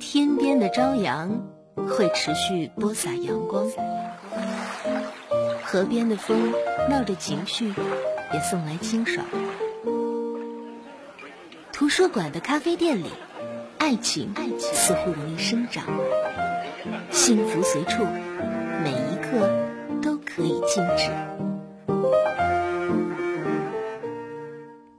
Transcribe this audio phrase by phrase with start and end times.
[0.00, 3.70] 天边的朝阳会持续播撒阳光，
[5.62, 6.52] 河边的风
[6.88, 7.68] 闹着情绪，
[8.32, 9.26] 也送来清爽。
[11.70, 13.10] 图书馆的咖啡店里，
[13.78, 15.84] 爱情似乎容易生长，
[17.10, 18.02] 幸福随处，
[18.82, 19.48] 每一刻
[20.00, 21.10] 都可以静止。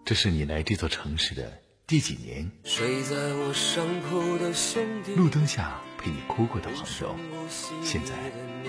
[0.06, 1.52] 这是你来这座城市的
[1.92, 2.50] 第几年？
[2.64, 7.18] 睡在我上铺的兄弟路灯下陪你哭过的朋友，
[7.84, 8.14] 现在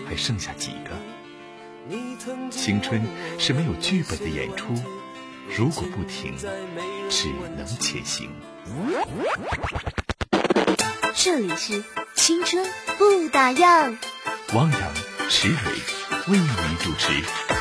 [0.05, 0.91] 还剩下几个？
[2.51, 3.01] 青春
[3.39, 4.75] 是没有剧本的演出，
[5.57, 6.35] 如果不停，
[7.09, 8.29] 只能前行。
[11.15, 11.85] 这里是
[12.17, 12.67] 青春
[12.99, 13.97] 不打烊，
[14.53, 14.81] 汪洋、
[15.31, 15.71] 石蕊
[16.27, 17.52] 为你主持。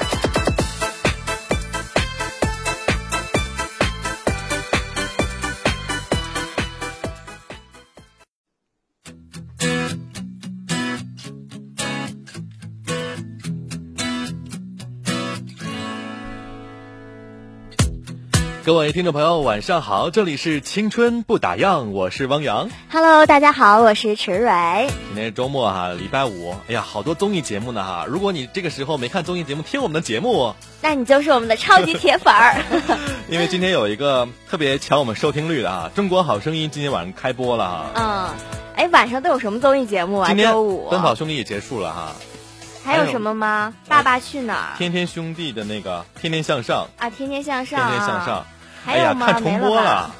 [18.63, 22.69] 各位听众朋友，晚上好，这里是青春不打烊，我是汪洋。
[22.91, 24.87] Hello，大家好，我是池蕊。
[25.07, 28.05] 今天是周末哈，礼拜五，哎呀，好多综艺节目呢哈。
[28.07, 32.61] 如果你这个时候没看综艺节目，听我们的节目，那你就是我们的超级铁粉儿。
[33.29, 37.85] 因为今天有一个特别抢我们收听率的啊，《中国好声音》今天晚上开播了哈。
[37.95, 38.29] 嗯，
[38.75, 40.27] 哎，晚上都有什么综艺节目啊？
[40.27, 42.15] 今天周五《奔跑兄弟》也结束了哈，
[42.83, 43.73] 还有什么吗？
[43.87, 44.77] 爸爸去哪儿？
[44.77, 48.45] 天天兄弟的那个《天天向上啊，天天向》，上，天天向上。
[48.85, 49.25] 哎呀，还有吗？
[49.27, 50.11] 看重播了，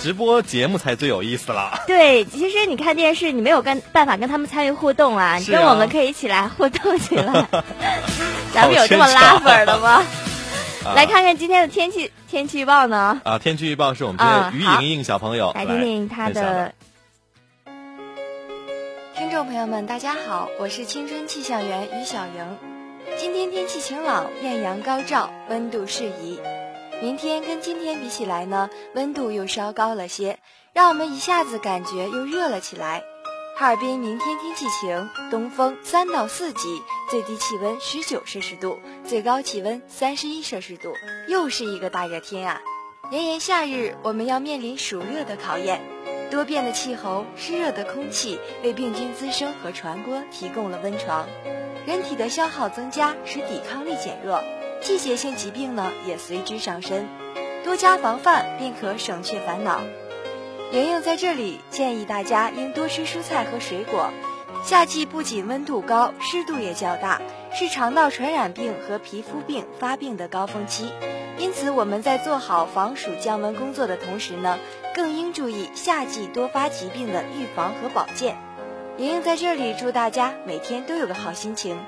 [0.00, 1.80] 直播节目才最有意思了。
[1.86, 7.46] 对，其实你看电视，你没有跟办法跟他们参与互动啊，你跟我们可以一起来互动起来。
[8.52, 10.02] 咱们有这么拉粉儿的吗？
[10.84, 13.20] 啊来看看今天的天气天气预报呢？
[13.24, 16.72] 啊，天气预报是我们今天于莹莹小朋友来听听她的。
[19.28, 22.56] 听众朋友们，大家好，我是青春气象员于小莹。
[23.18, 26.40] 今天天气晴朗，艳阳高照，温度适宜。
[27.02, 30.38] 明天跟今天比起来呢，温度又稍高了些，
[30.72, 33.02] 让我们一下子感觉又热了起来。
[33.58, 36.80] 哈尔滨明天天气晴，东风三到四级，
[37.10, 40.94] 最低气温十九摄氏度，最高气温三十一摄氏度，
[41.28, 42.62] 又是一个大热天啊！
[43.10, 45.82] 炎炎夏日，我们要面临暑热的考验。
[46.30, 51.26] 多变的气候、湿热的空气为病菌滋生和传播提供了温床，
[51.86, 54.42] 人体的消耗增加，使抵抗力减弱，
[54.80, 57.08] 季节性疾病呢也随之上升。
[57.64, 59.80] 多加防范，便可省却烦恼。
[60.72, 64.10] 莹莹在这里建议大家应多吃蔬菜和水果。
[64.64, 67.22] 夏季不仅温度高，湿度也较大，
[67.54, 70.90] 是肠道传染病和皮肤病发病的高峰期。
[71.38, 74.58] 因此，我们在做好防暑降温工作的同时呢，
[74.98, 78.36] 更应注意夏季多发疾病的预防和保健。
[78.96, 81.78] 莹莹在这里祝大家每天都有个好心情。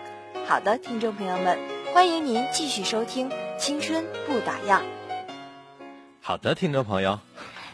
[0.47, 1.59] 好的，听众朋友们，
[1.93, 3.29] 欢迎您继续收听
[3.59, 4.79] 《青春不打烊》。
[6.21, 7.19] 好的，听众朋友，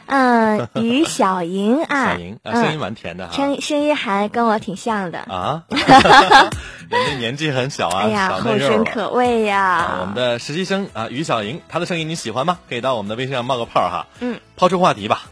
[0.07, 3.33] 嗯，于小莹啊，小莹啊，嗯声音蛮甜的哈。
[3.35, 5.19] 声声音还跟我挺像的。
[5.21, 8.59] 啊， 人家年纪很小啊，哎呀，后。
[8.59, 9.61] 生可畏呀！
[9.61, 12.59] 啊，我们的实习生啊，于小莹，她的声音你喜欢吗？
[12.69, 14.07] 可以到我们的微信上冒个泡哈。
[14.21, 15.23] 嗯，抛出话题吧。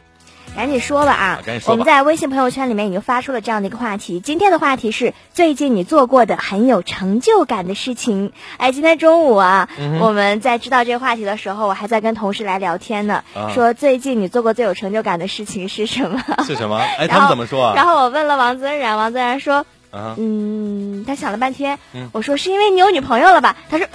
[0.57, 1.41] 赶紧说吧啊啊！
[1.45, 8.33] 赶紧说吧我们在微信朋友圈里面已经发出了这样的一个话题，今天的话题是最近你做过的很有成就感的事情。
[8.57, 16.23] 哎，今天中午啊，嗯我们在知道这个话题的时候，我还在跟同事来聊天呢，啊说最近你做过最有成就感的事情是什么？
[16.47, 16.79] 是什么？
[16.99, 17.73] 哎，他们怎么说啊？
[17.75, 23.57] 然后我问了王泽然，王泽然说，啊，嗯，他想了半天，嗯我说是因为你有女朋友了吧？
[23.69, 23.87] 他说，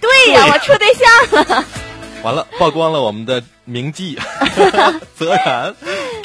[0.00, 1.64] 对呀，对我处对象了。
[2.24, 4.18] 完了，曝光了我们的名记
[5.14, 5.72] 泽然，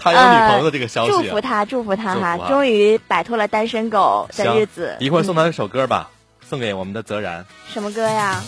[0.04, 1.16] 他有女朋友的这个消息啊。
[1.22, 4.98] 祝福他，祝福他哈，啊终于摆脱了单身狗的日子。
[5.00, 6.10] 一会儿送嗯他一首歌吧，
[6.48, 7.46] 送给我们的泽然。
[7.72, 8.42] 什么歌呀？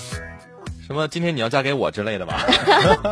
[0.86, 1.08] 什么？
[1.08, 2.42] 今天你要嫁给我之类的吧？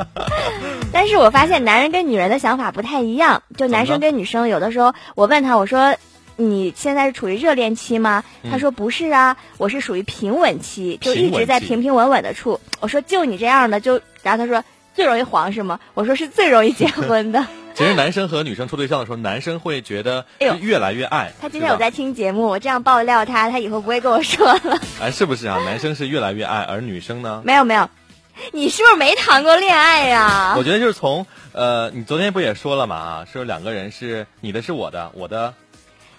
[0.92, 5.96] 但是我发现男人跟女人的想法不太一样，就男生跟女生有的时候，我问他，我说。
[6.36, 8.24] 你现在是处于热恋期吗？
[8.50, 12.60] 他说不是啊，我是属于平稳期，就一直在平平稳稳的处。
[12.80, 14.64] 我说就你这样的，就然后他说
[14.96, 15.80] 最容易黄是吗？
[15.94, 17.46] 我说是最容易结婚的。
[17.76, 20.26] 其实男生和女生处对象的时候，男生会觉得
[20.62, 21.32] 越来越爱。
[21.42, 24.80] 他今天有在听节目，我这样爆料他，他以后不会跟我说了。
[25.02, 25.58] 哎，是不是啊？
[25.66, 27.42] 男生是越来越爱，而女生呢？
[27.44, 27.90] 没有没有，
[28.52, 35.54] 你是不是没谈过恋爱呀、我觉得就是从呃，你昨天不也说了嘛啊，说两个人是你的是我的，我的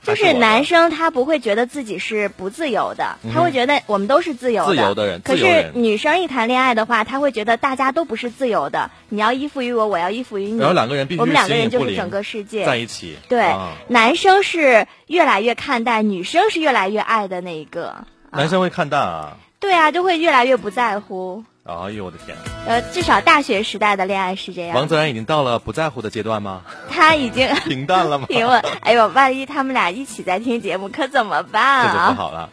[0.04, 4.74] 就是男生他不会觉得自己是不自由的，他会觉得我们都是自由的。
[4.74, 8.90] 自由的人，可是女生一谈恋爱的话，他会觉得大家都不是自由的。
[9.08, 10.58] 你要依附于我，我要依附于你。
[10.58, 13.16] 然后两个人必须我们两个人就是整个世界在一起。
[13.28, 13.54] 对，
[13.88, 18.04] 男生是越来越看淡，女生是越来越爱的那一个。
[18.30, 19.36] 男生会看淡啊？
[19.60, 21.44] 对啊，就会越来越不在乎。
[21.64, 22.36] 哎呦我的天！
[22.66, 24.76] 呃，至少大学时代的恋爱是这样。
[24.76, 26.60] 王泽然已经到了不在乎的阶段吗？
[26.90, 28.26] 他已经 平淡了吗？
[28.30, 28.62] 平稳。
[28.82, 31.92] 哎呦，万一他们俩一起在听节目，可怎么办啊？
[31.92, 32.50] 这就不好了。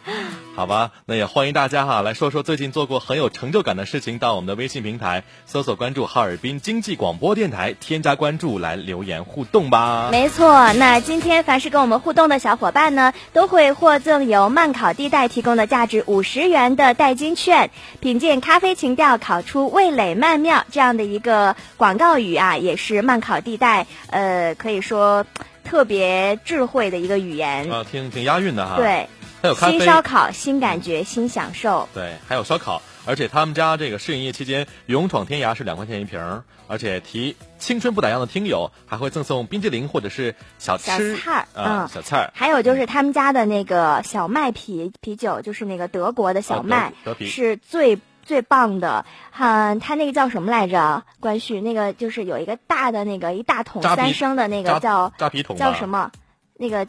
[0.54, 10.10] 好吧，那也欢迎大家哈来说说最近做过很有成就感的事情，到我们的微信平台搜索关注哈尔滨经济广播电台，添加关注来留言互动吧。
[10.10, 17.70] 没错，那今天凡是跟我们互动的小伙伴呢，都会获赠由慢烤地带提供的价值五十元的代金券，
[18.00, 25.24] 品鉴咖啡情调，烤出味蕾曼妙这样的一个广告语啊，也是慢烤地带呃可以说
[25.64, 28.76] 特别智慧的一个语言啊，挺挺押韵的哈。
[28.76, 29.08] 对。
[29.42, 31.88] 还有新烧烤，新感觉，新享受。
[31.92, 49.04] 对，还有烧烤，而且他们家这个试营业期间，勇闯天涯是两块钱一瓶，而且提青春不打烊的听友还会赠送冰激凌或者是小吃小菜嗯，小菜还有就是他们家的那个小麦啤啤酒，就是那个德国的小麦，是最最棒的。
[49.32, 51.02] 哈，他那个叫什么来着？
[51.18, 56.12] 关旭，那个就是有一个大的那个一大桶三升的那个叫扎啤桶，叫什么？
[56.54, 56.86] 那个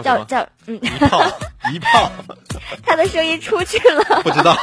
[0.00, 0.18] 叫。
[0.18, 1.22] 叫叫嗯，一炮
[1.72, 2.10] 一炮，
[2.86, 4.54] 他的声音出去了，不知道，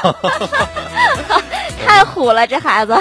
[1.85, 2.97] 太虎了，这孩子，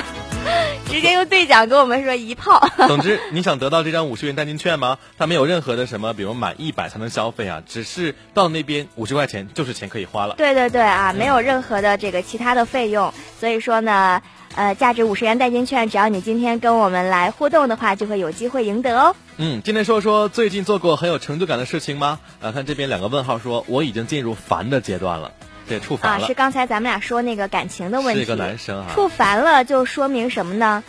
[0.90, 2.68] 直接用对讲跟我们说一炮。
[2.88, 4.98] 总之，你想得到这张五十元代金券吗？
[5.16, 10.34] 它没有任何的什么，比如满一百才能消费啊，只是到那边五十块钱就是钱可以花了。
[10.36, 14.20] 对对对啊，没有任何的这个其他的费用，所以说呢。
[14.58, 19.14] 呃，价值五十元代金券，只要你今天跟我们来互动的话，就会有机会赢得哦。
[19.36, 22.18] 嗯，今天说说最近做过很有成就感的事情吗？
[22.40, 25.30] 呃，看这边两个问号说我已经进入烦的阶段了，
[25.68, 26.24] 对触烦了。
[26.24, 28.18] 啊，是刚才咱们俩说那个感情的问题。
[28.18, 28.86] 是一个男生啊。
[28.92, 30.82] 触烦了就说明什么呢？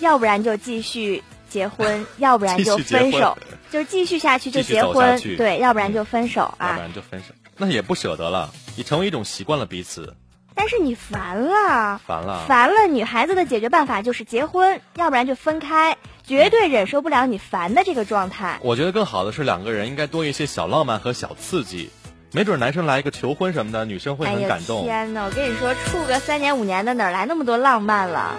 [0.00, 3.38] 要不然就继续结婚， 要不然就分手，
[3.70, 6.68] 就是继续下去就结婚，对，要不然就分手啊。
[6.68, 10.14] 要不然就分手，那也不舍得了，已成为一种习惯了彼此。
[10.64, 12.86] 但是你烦了，烦了，烦了。
[12.86, 18.58] 女孩子的解决办法就是结婚，要不然就分开，绝对忍受不了你烦的这个状态。
[18.62, 21.90] 我觉得更好的是两个人应该多一些小浪漫和小刺激。
[22.32, 24.84] 没准男生来一个求婚什么的，女生会很感动。
[24.84, 25.24] 天哪！
[25.26, 28.34] 我跟你说，处个三年五年的，哪来那么多浪漫了？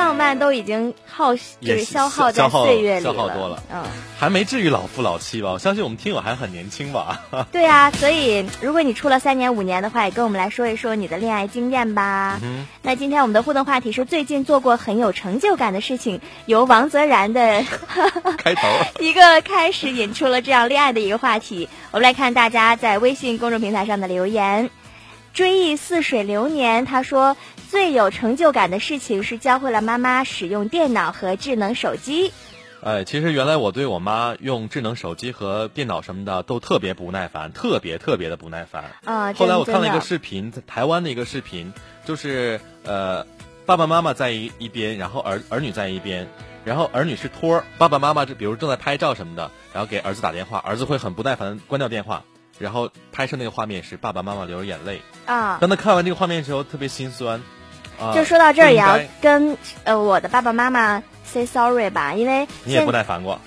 [0.00, 3.12] 浪漫都已经耗，就是消耗在岁月里了。
[3.12, 3.82] 消耗多了，嗯，
[4.18, 5.50] 还没至于老夫老妻吧？
[5.52, 7.20] 我相信我们听友还很年轻吧？
[7.52, 12.40] 对啊，所以如果你处了三年五年的话，也跟我们来说一说你的恋爱经验吧。
[12.42, 17.62] 嗯，那今天我们的互动话题是最近做过很有成就感的事情，由王泽然的
[18.38, 18.62] 开头
[19.04, 21.68] 一个开始引出了这样恋爱的一个话题。
[21.90, 24.70] 我们来看大家在微信公众平台上的留言。
[25.32, 27.36] 追忆似水流年，他说
[27.70, 32.32] 最有成就感的事情是教会了妈妈使用电脑和智能手机。
[32.82, 38.90] 哎，其实原来我对我妈用智能手机和电脑什么的都特别不耐烦，特别特别的不耐烦。
[39.04, 41.72] 啊，后来我看了一个视频，在台湾的一个视频，
[42.04, 43.24] 就是呃
[43.66, 46.26] 爸爸妈妈在一一边，然后儿儿女在一边，
[46.64, 52.24] 然后儿女是托儿，爸爸妈妈就比如正在拍照什么的，然后给儿子打电话，儿子会很不耐烦关掉电话。
[52.58, 55.56] 然后拍摄那个画面是爸爸妈妈流着眼泪啊！
[55.62, 57.40] 当他看完这个画面的时候，特别心酸。
[58.14, 63.40] 就说到这儿，也要跟呃我的爸爸妈妈 say sorry 吧，因为你也不耐烦过，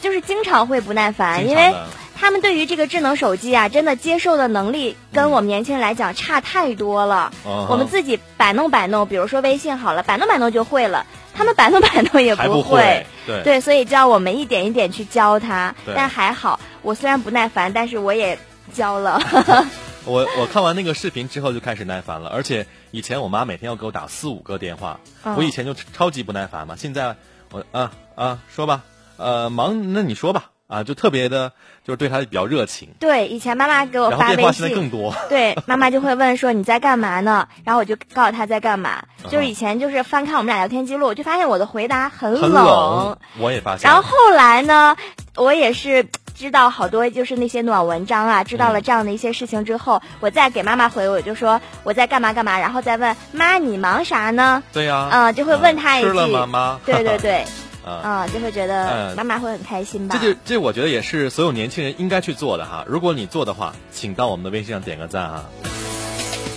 [0.00, 1.74] 就是经常会不耐烦，因为
[2.16, 7.32] 他们对于这个智能手机啊，真的接受的能力跟我们年轻人来讲差太多了。
[7.44, 13.06] 我们自己摆弄摆弄，比如说微信好了，摆弄摆弄就会了，他们摆弄摆弄也不会。
[13.26, 15.74] 对对，所以就要我们一点一点去教他。
[15.94, 18.38] 但还好，我虽然不耐烦，但是我也。
[18.72, 19.20] 教了，
[20.06, 24.98] 我我看完那个视频之后就开始耐烦了，而且以前我妈每天要给我打四五个电话，
[25.36, 26.74] 我以前就超级不耐烦嘛。
[26.76, 27.16] 现在
[27.52, 28.82] 我啊啊说吧，
[29.18, 31.52] 呃忙那你说吧啊，就特别的，
[31.84, 32.88] 就是对她比较热情。
[32.98, 35.14] 对，以前妈妈给我发微信，更多。
[35.28, 37.48] 对，妈妈就会问说你在干嘛呢？
[37.64, 39.02] 然后我就告诉她在干嘛。
[39.28, 43.18] 就是以前就是翻看我们俩聊天记录，我就发现我的回答很冷。
[43.38, 43.90] 我也发现。
[43.90, 44.96] 然后后来呢，
[45.36, 46.06] 我也是。
[46.40, 54.62] 知道好多就是那些暖文章啊，知道了这样的一些事情之后，我再给妈妈回，我就说我在干嘛干嘛，然后再问妈你忙啥呢？
[54.72, 56.80] 对呀，嗯，就会问他一句，吃了吗妈？
[56.86, 57.44] 对对对，
[57.84, 60.16] 嗯，就会觉得妈妈会很开心吧？
[60.18, 62.86] 这就这我觉得也是所有年轻人应该去做的哈。
[62.88, 65.44] 如果你做的话，请到我们的微信上点个赞啊。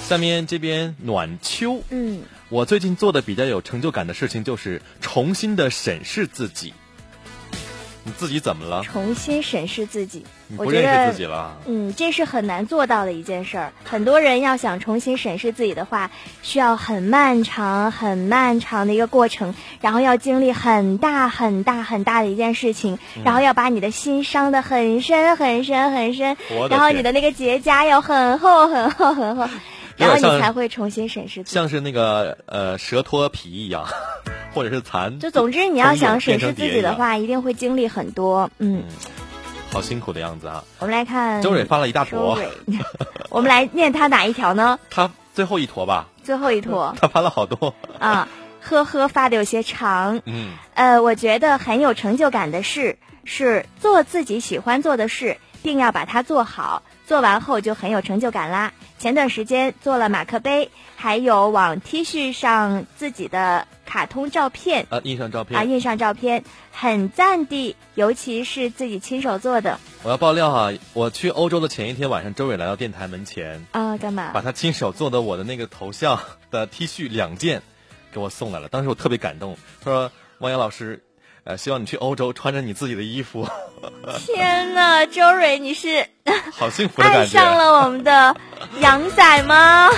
[0.07, 6.73] 下面这边暖秋，嗯，我最近做的比较有成就感的事情就是重新的审视自己。
[8.05, 8.83] 你自己怎么了？
[8.83, 10.25] 重新审视自己。
[10.47, 11.55] 你不认识自己了？
[11.65, 13.71] 嗯，这是很难做到的一件事儿。
[13.85, 26.37] 很多人要想重新审视自己的话，需要很漫长、很漫长的一个过程，然后要经历很大、很大、很大的一件事情，然后要把你的心伤得很深、很深、很深，
[26.69, 29.47] 然后你的那个结痂要很厚、很厚、很厚，
[29.97, 31.53] 然后你才会重新审视自己。
[31.53, 33.85] 像是那个呃蛇脱皮一样，
[34.53, 35.19] 或者是蚕。
[35.19, 38.49] 就总之，你要想审视自己的话，一定会经历很多。
[38.59, 38.83] 嗯。
[39.71, 40.63] 好辛苦的样子啊！
[40.77, 42.37] 我们来看周蕊发了一大坨，
[43.29, 44.77] 我们来念他哪一条呢？
[44.91, 46.07] 他最后一坨吧。
[46.23, 46.95] 最后一坨。
[47.01, 48.27] 他发了好多啊，
[48.61, 50.21] 呵呵，发的有些长。
[50.25, 50.51] 嗯。
[50.75, 56.83] 呃，我觉得很有成就感的事是做自己喜欢做的事，定要把它做好，
[57.13, 58.73] 做完后就很有成就感啦。
[58.97, 69.79] 前段时间做了马克杯，还有往 T 恤上自己的卡通照片啊，印上照片啊，印上照片很赞的，尤其是自己亲手做的。
[70.01, 74.31] 我要爆料哈，我去欧洲的前一天晚上，周伟来到电台门前啊，干嘛？
[74.33, 77.61] 把他亲手做的我的那个头像的 T 恤两件
[78.11, 79.55] 给我送来了，当时我特别感动。
[79.83, 81.03] 他说：“汪洋老师。”
[81.45, 83.45] 呃，希望你去欧洲穿着你自己的衣服。
[84.25, 86.05] 天哪，周蕊，你是
[86.53, 88.33] 好幸福爱上了我们的
[88.79, 89.89] 杨仔吗？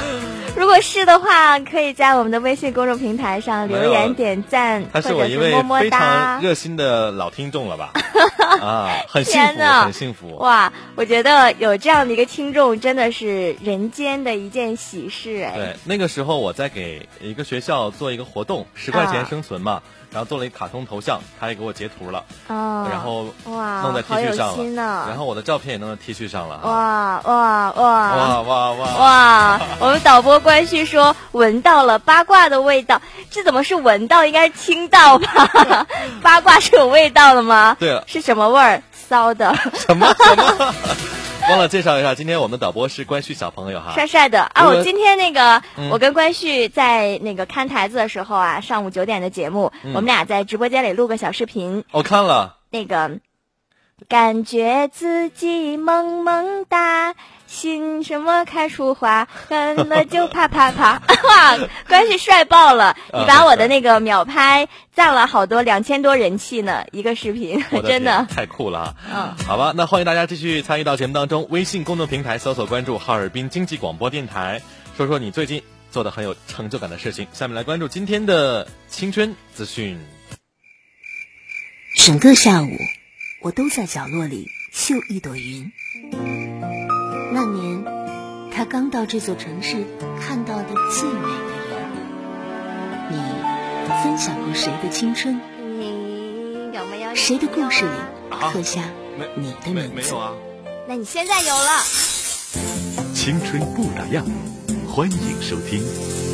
[0.58, 7.92] 如果是的话，可以在我们的微信公众平台上留言点赞，他是我一位非常热心的老听众了吧？
[8.60, 10.36] 啊，很幸福，很幸福。
[10.38, 15.54] 哇，我觉得有这样的一个听众，真的是人间的一件喜事哎。
[15.56, 19.84] 对，那个时候我在给一个学校做一个活动，十块钱生存嘛。
[20.16, 29.62] 然后做了一个卡通头像，他也给我截图了，哦，然后哇，弄在 T 恤上了，然后我的照片也弄在 T 恤上了，哇哇哇哇哇哇哇！
[29.78, 34.24] 我们导播关旭说闻到了八卦的味道，这怎么是闻到？
[34.26, 35.86] 应该是听到吧？
[36.24, 37.76] 八卦是有味道的吗？
[37.78, 38.82] 对了，是什么味儿？
[39.10, 39.54] 骚的？
[39.74, 40.74] 什么什么？
[41.48, 44.66] 忘了介绍一下，今天我们导播是关旭小朋友哈，帅帅的啊！
[44.66, 45.62] 我今天那个，
[45.92, 51.84] 我跟关旭在那个看台子的时候啊，上午九点的节目，我们俩在直播间里录个小视频。
[51.92, 53.20] 我看了那个，
[54.10, 57.14] 感觉自己萌萌哒。
[57.56, 61.02] 心什么开出花，看了就啪啪啪！
[61.24, 61.58] 哇，
[61.88, 62.98] 关系帅爆了！
[63.14, 68.98] 你把我的那个秒拍赞了好多，两千多人气呢，一个视频， 真的太酷了！
[69.10, 74.62] 嗯，好吧，那欢迎大家继续参与到节目当中，微信公众平台搜索关注哈尔滨经济广播电台，
[74.98, 77.26] 说说你最近做的很有成就感的事情。
[77.32, 79.98] 下面来关注今天的青春资讯。
[81.98, 82.68] 整个下午，
[83.42, 85.72] 我都在角落里绣一朵云。
[88.66, 89.86] 刚到这座城市
[90.20, 90.70] 看到的
[91.00, 91.76] 最美的人。
[93.12, 93.18] 你
[94.04, 95.40] 分享过谁的青春？
[95.80, 97.16] 你有没有？
[97.16, 97.92] 谁的故事里
[98.52, 98.82] 刻下
[99.36, 99.94] 你的名字？
[99.96, 100.34] 没有啊。
[100.88, 101.82] 那你现在有了。
[103.14, 104.24] 青春不打烊，
[104.88, 106.25] 欢迎收听。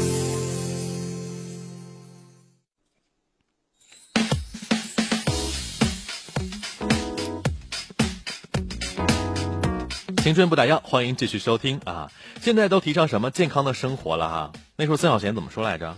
[10.21, 12.11] 青春不打烊，欢迎继续收听啊！
[12.41, 14.51] 现在都提倡什么健康的生活了哈？
[14.75, 15.97] 那时候曾小贤怎么说来着？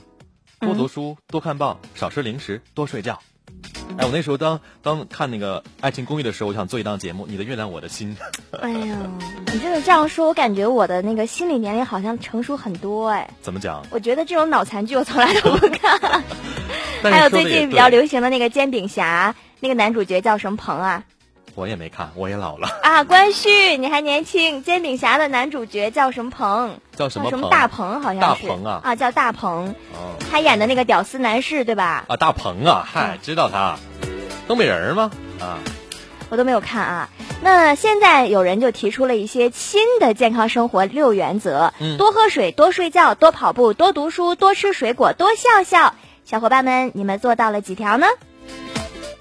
[0.61, 3.19] 多读书，多看报，少吃零食，多睡觉。
[3.97, 8.15] 哎，我那时候当当看那个《爱情公寓》的时候，我想做一档节目，《你的月亮我的心》。
[8.61, 8.97] 哎呀，
[9.51, 13.29] 你真的这样说，我感觉我的那个心理年龄好像成熟很多哎。
[13.41, 13.85] 怎么讲？
[13.91, 16.23] 我觉得这种脑残剧我从来都不看。
[17.03, 21.03] 还有最近比较流行的那个《煎饼侠》，那个男主角叫什么鹏啊？
[21.55, 23.03] 我也没看，我也老了啊！
[23.03, 24.63] 关旭，你还年轻。
[24.63, 26.79] 煎饼侠的男主角叫什么鹏？
[26.95, 27.29] 叫什么？
[27.29, 28.01] 什么大鹏？
[28.01, 28.81] 好像是大鹏啊！
[28.83, 29.75] 啊，叫大鹏。
[29.93, 32.05] 哦，他演的那个屌丝男士，对吧？
[32.07, 33.77] 啊，大鹏啊，嗨，知道他，
[34.47, 35.11] 东北人吗？
[35.39, 35.59] 啊，
[36.29, 37.09] 我都没有看啊。
[37.43, 45.93] 那现在有人就提出了一些新的健康生活六原则：嗯多喝水，多睡觉，多跑步，多读书，多吃水果，多笑笑。
[46.25, 48.07] 小伙伴们，你们做到了几条呢？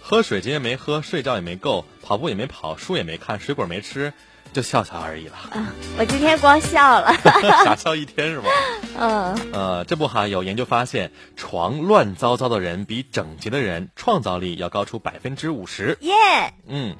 [0.01, 1.85] 喝水今天没喝，睡觉也没够。
[2.02, 4.12] 跑步也没跑，书也没看，水果没吃，
[4.52, 5.35] 就笑笑而已了。
[5.99, 7.14] 我今天光笑了，
[7.64, 8.49] 傻笑一天是吧？
[8.99, 9.52] 嗯。
[9.52, 15.97] 呃，这不哈，有研究发现，床乱糟糟的人比整洁的人创造力要高出百分之五十。
[16.00, 16.12] 耶。
[16.66, 16.97] 嗯。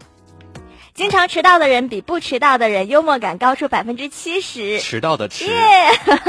[0.94, 4.78] 经常迟到的人比不迟到的人幽默感高出百分之七十。
[4.78, 5.50] 迟到的迟。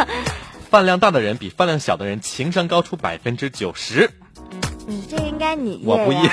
[0.72, 4.10] 饭量大的人比饭量小的人情商高出百分之九十。
[4.88, 6.30] 嗯，这应该你我不耶。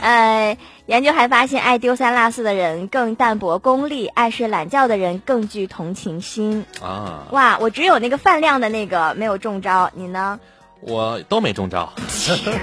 [0.00, 7.26] 呃，研究还发现，爱丢三落四的人更淡泊功利，爱睡懒觉的人更具同情心啊！
[7.30, 10.40] 哇，我只有那个饭量的那个没有中招，你呢？
[10.80, 11.92] 我都没中招，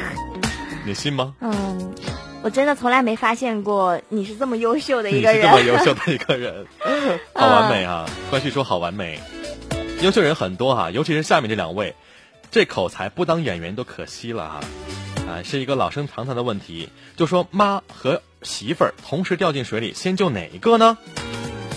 [0.84, 1.36] 你信吗？
[1.40, 1.94] 嗯，
[2.42, 6.66] 我真的从来没发现过你是这么优秀的一个人，这么优秀的一个人，
[7.36, 8.06] 好完美啊！
[8.30, 9.20] 关旭说好完美，
[10.02, 11.94] 优秀人很多哈，尤其是下面这两位，
[12.50, 14.56] 这口才不当演员都可惜了哈。
[14.56, 14.64] 啊，
[15.44, 20.98] 是一个老生常谈的问题，就说妈和媳妇儿同时掉进水里，先救哪一个呢？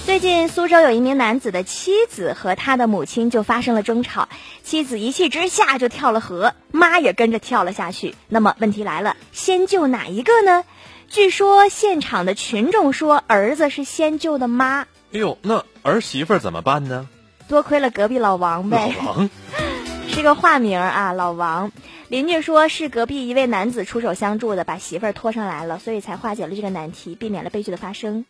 [0.07, 4.29] 最近苏州有一名男子的妻子和他的母亲就发生了争吵，
[4.65, 8.15] 妻子一气之下就跳了河，妈也跟着跳了下去。
[8.29, 10.65] 那么问题来了，先救哪一个呢？
[11.09, 14.87] 据说现场的群众说儿子是先救的妈。
[15.13, 17.09] 哎呦，那儿媳妇怎么办呢？
[17.47, 18.95] 多亏了隔壁老王呗。
[18.99, 19.31] 老王
[20.11, 21.71] 是个化名啊，老王。
[22.09, 28.27] 邻居说是隔壁一位男子出手相助的，把媳妇儿拖上来了，所以才化解了这个难题，避免了悲剧的发生。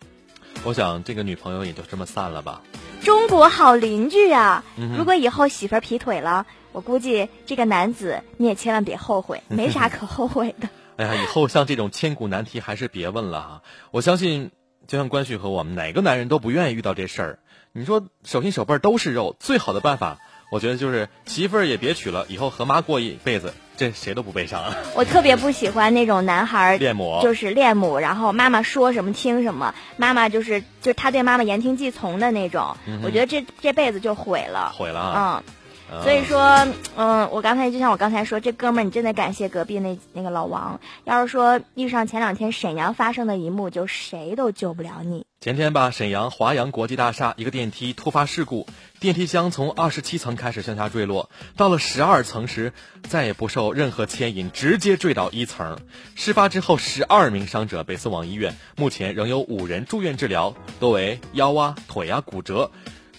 [0.63, 2.61] 我想这个女朋友也就这么散了吧。
[3.03, 4.63] 中国好邻居啊！
[4.97, 10.69] 如果以后媳妇儿劈腿了，我估计这个男子你也千万别后悔， 没啥可后悔的。
[10.97, 13.63] 哎呀，以后像这种千古难题还是别问了哈。
[13.91, 14.51] 我相信，
[14.87, 17.39] 就像关旭和我们，哪个男人都不愿意遇到这事儿。
[17.73, 20.19] 你说手心手背都是肉，最好的办法，
[20.51, 23.55] 我觉得就是媳妇儿也别娶了，以后和妈过一辈子。
[23.77, 24.75] 这谁都不悲伤。
[24.95, 32.77] 我特别不喜欢那种男孩恋母，就是恋母，然后妈妈说什么听什么，妈妈就是就他对妈妈言听计从的那种。
[33.03, 35.43] 我觉得这这辈子就毁了，毁了啊。
[35.47, 35.55] 嗯。
[36.03, 36.67] 所以说，
[36.97, 40.81] 嗯，我刚才就像我刚才说，这哥们儿你真得感谢隔壁那那个老王。
[41.05, 45.27] 要是说遇上前两天沈阳发生的一幕，就谁都救不了你。
[45.41, 48.67] 前天吧，沈阳华阳国际大厦一个电梯突发事故，
[49.01, 52.73] 电梯箱从二十七层开始向下坠落，到了十二层时，
[53.09, 55.79] 再也不受任何牵引，直接坠到一层。
[56.15, 62.71] 事发之后，十二名伤者被送往医院，目前仍有五人住院治疗，多为腰啊、腿啊骨折。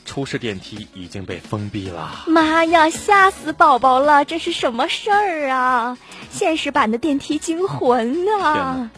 [0.05, 2.23] 出事电梯已经被封闭了。
[2.27, 4.25] 妈呀，吓死宝宝了！
[4.25, 5.97] 这是什么事儿啊？
[6.29, 8.89] 现实版的电梯惊魂啊！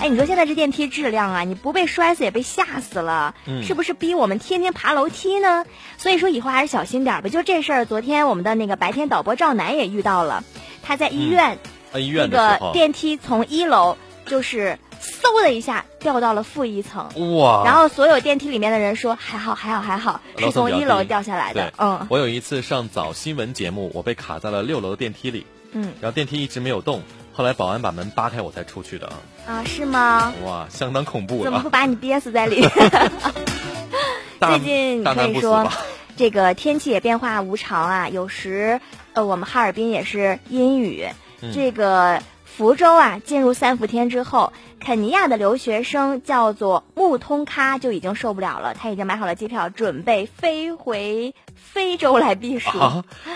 [0.00, 5.64] 哎，你说现在这电梯质量啊，你不被摔死也被吓死了，是不是逼我们天天爬楼梯呢？
[5.96, 7.28] 所以说以后还是小心点吧。
[7.28, 10.44] 就这事儿，昨天我们的那个白天导播赵楠也遇到了，
[10.82, 11.58] 他在医院，
[11.94, 14.78] 医院那个电梯从一楼就是。
[15.22, 17.62] 嗖的一下掉到了负一层，哇！
[17.64, 21.72] 然后所有电梯里面的人说还好还好还好，是从一楼掉下来的。
[21.78, 27.02] 嗯，我有一次上早新闻节目，我被卡在了六楼的电梯里，嗯，然后电梯一直没有动，
[27.32, 29.10] 后来保安把门扒开，我才出去的。
[29.46, 30.32] 啊，是吗？
[30.44, 31.44] 哇，相当恐怖。
[31.44, 32.70] 怎么不把你憋死在里面？
[34.40, 35.70] 最近可以说，
[36.16, 38.80] 这个天气也变化无常啊，有时
[39.14, 41.06] 呃，我们哈尔滨也是阴雨，
[41.54, 42.20] 这个。
[42.56, 44.50] 福州啊，进入三伏天之后，
[44.86, 52.78] 肯尼亚的留学生叫做穆通咖就已经受不了了，他已经买好了机票，准备飞回非洲来避暑。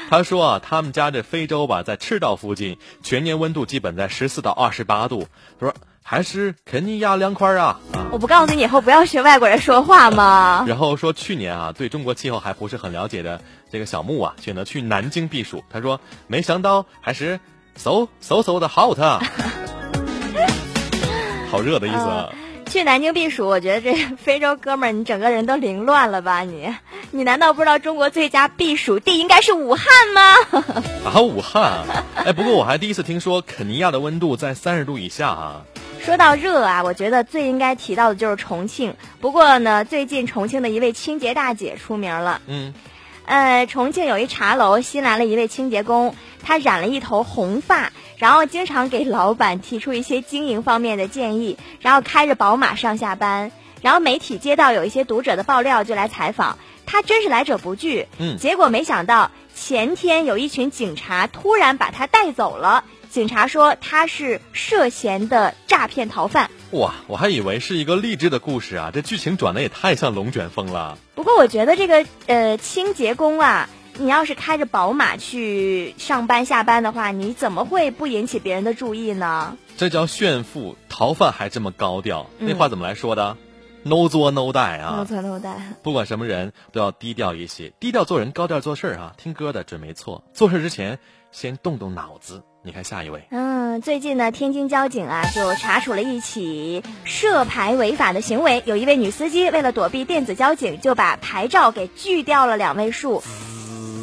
[0.09, 5.27] 他说啊，他们家这非洲吧，在赤道附近，全年温度基本在十四到二十八度。
[5.59, 7.81] 他说还是肯尼亚凉快啊。
[8.13, 10.65] 我不告诉你以后不要学外国人说话吗？
[10.71, 15.65] 然后说去年啊，对中国气候还不是很了解的这个小木啊，选择去南京避暑。
[15.69, 17.41] 他说没想到还是。
[17.79, 18.99] 嗖嗖嗖的 hot，
[21.51, 21.97] 好热的意思。
[21.97, 22.29] 啊。
[22.67, 26.43] 去南京避暑，我觉得这非洲哥们儿，你整个人都凌乱了吧？
[26.43, 26.73] 你，
[27.11, 30.83] 你难道不知道中国最佳避暑地应该是武汉吗？
[31.05, 31.85] 啊，武汉！
[32.15, 35.63] 哎，不过我还第一次听说肯尼亚的温度在三十度以下啊。
[36.01, 38.95] 说到热啊，我觉得最应该提到的就是重庆。
[39.21, 42.41] 不过呢，最近重庆的一位清洁大姐出名了。
[42.47, 42.73] 嗯。
[43.31, 62.83] 呃，重庆有一茶楼新来了一位清洁工，他染了一头红发，然后经常给老板提出一些经营方面的建议，然后开着宝马上下班，然后媒体接到有一些读者的爆料就来采访，他真是来者不拒，嗯，结果没想到前天有一群警察突然把他带走了。
[63.11, 66.51] 警察说他是涉嫌的诈骗逃犯。
[66.71, 68.91] 哇，我还以为是一个励志的故事啊！
[68.95, 70.97] 这剧情转的也太像龙卷风了。
[71.17, 73.69] 不过我觉得这个呃清洁工啊，
[73.99, 79.57] 你要是开着宝马去上班下班的话，你怎么会不引起别人的注意呢？
[79.77, 83.37] 这叫炫富，逃犯还这么高调，那话怎么来说的
[83.83, 85.57] ？No 作 No 带啊！No 作 No 带。
[85.83, 89.15] 不管什么人都要低调一些，低调做人，高调做事啊！
[89.17, 91.01] 听歌的准没错，做事之前
[91.33, 92.45] 先动动脑子。
[92.63, 93.25] 你看下一位。
[93.31, 98.63] 嗯，最近呢，天津交警啊就查处了一起涉牌违法的行为。
[98.67, 103.23] 有一位女司机为了躲避电子交警，就把牌照给锯掉了两位数，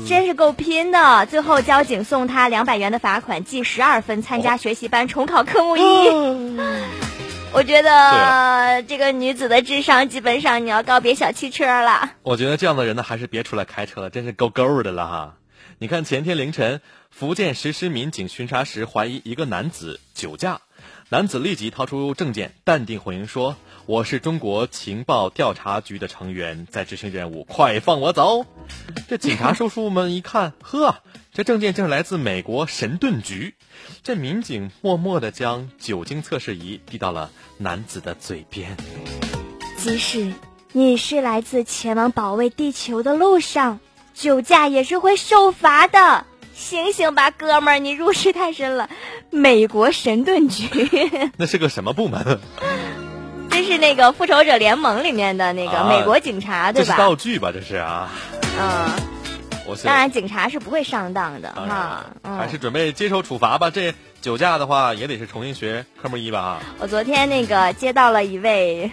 [0.08, 1.28] 真是够拼的。
[1.28, 5.82] 最后交警送她两百元的罚款，记十二分，参加学习班，重考科目一。
[7.54, 12.12] 我觉得这个女子的智商基本上你要告别小汽车了。
[12.24, 15.34] 我觉得这样的人呢，还是别出来开车了，真是够够的了哈。
[15.80, 16.82] 你看前天凌晨。
[17.12, 20.62] 福建石狮民警巡查时，怀疑一个男子酒驾，
[21.10, 23.56] 男子立即掏出证件，淡定回应说
[23.88, 28.46] ：“我是中国情报调查局的成员，在执行任务，快放我走！”
[29.08, 31.02] 这警察叔叔们一看，呵，
[31.34, 33.56] 这证件竟是来自美国神盾局。
[34.04, 38.78] 这民警默默地将酒精测试仪递到了男子的嘴边。
[39.78, 40.34] 即使
[40.72, 43.80] 你是来自前往保卫地球的路上，
[44.18, 46.26] 酒驾也是会受罚的。
[46.56, 48.90] 醒醒吧，哥们儿，你入世太深了。
[49.30, 50.68] 美国神盾局，
[51.38, 52.40] 那是个什么部门？
[53.52, 56.86] 这是那个复仇者联盟里面的那个美国警察，对吧？
[56.88, 57.52] 这是道具吧？
[57.54, 58.10] 这是啊。
[58.60, 58.90] 嗯。
[59.68, 62.06] 我当然，警察是不会上当的哈。
[62.24, 63.70] 还是准备接受处罚吧。
[63.70, 66.40] 这酒驾的话，也得是重新学科目一吧？
[66.40, 66.60] 啊。
[66.80, 68.90] 我昨天那个接到了一位。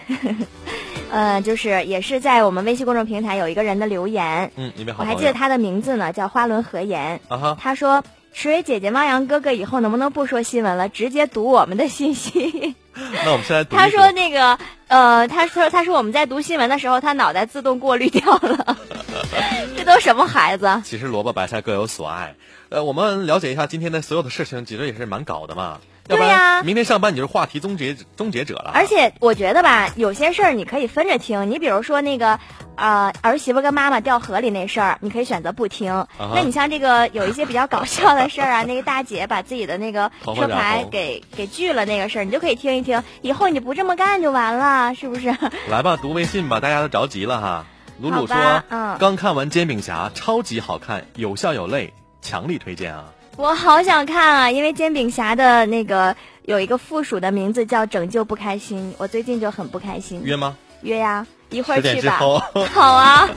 [1.15, 7.21] 呃，就是也是在我们微信公众平台有一个人的留言，嗯，我还记得他的名字呢，叫花轮和言。
[7.29, 8.03] 啊哈，他说
[8.35, 12.75] ：“池蕊姐姐、汪洋哥哥，以后能不能不说新闻了，直接读我们的信息？
[13.25, 18.77] ”那我们现在他说那个呃，他说他说我们在读新闻的时候，他脑袋自动过滤掉了。
[19.79, 20.83] 这都什么孩子？
[20.85, 22.35] 其实萝卜白菜各有所爱。
[22.71, 25.79] 呃，我们了解一下今天的所有的事情，其实也是蛮搞的嘛。
[26.07, 28.71] 对呀，明天上班你就是话题终结终结者了。
[28.75, 31.51] 而且我觉得吧，有些事儿你可以分着听。
[31.51, 32.39] 你比如说那个，
[32.77, 36.07] 呃，儿媳妇跟妈妈掉河里那事儿，你可以选择不听。
[36.19, 43.03] 那你像这个有一些比较搞笑的事儿啊， 那个大姐把自己的那个车牌给给锯了那个事儿，你就可以听一听。
[43.23, 45.35] 以后你不这么干就完了，是不是？
[45.71, 47.67] 来吧，读微信吧，大家都着急了哈。
[48.01, 48.37] 鲁鲁说，
[48.69, 53.05] 嗯，刚看完《煎饼侠》，超级好看，有笑有泪，强力推荐啊。
[53.37, 60.23] 我好想看啊，因为煎饼侠的那个有一个附属的名字叫“拯救不开心”，我最近就很不开心。
[60.25, 60.57] 约吗？
[60.83, 62.19] 约呀，一会儿去吧。
[62.73, 63.29] 好啊。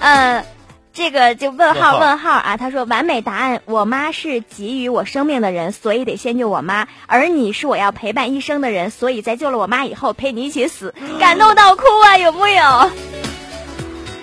[0.00, 0.44] 嗯，
[0.94, 2.56] 这个就问号问号啊。
[2.56, 6.86] 他说完美答案，我妈是给予我生命的人，所以得先救我妈。
[7.06, 10.94] 而你是我要陪伴一生的人，所以在救了我妈以后陪你一起死。
[11.18, 12.90] 感动到哭啊，有木有？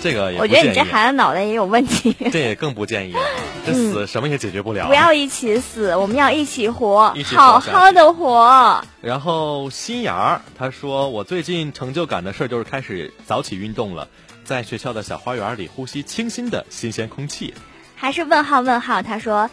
[0.07, 2.15] 这个我觉得你这孩子脑袋也有问题。
[2.31, 3.19] 这也更不建议了，
[3.67, 4.87] 这死什么也解决不了。
[4.87, 8.81] 不要一起死，我们要一起活，好好的活。
[9.01, 14.07] 然后心眼儿他说：“我最近成就感的事儿就是开始早起运动了，
[14.45, 17.53] 在学校的小花园里呼吸清新的新鲜空气。”
[17.95, 19.01] 还是问号问号？
[19.01, 19.49] 他说：“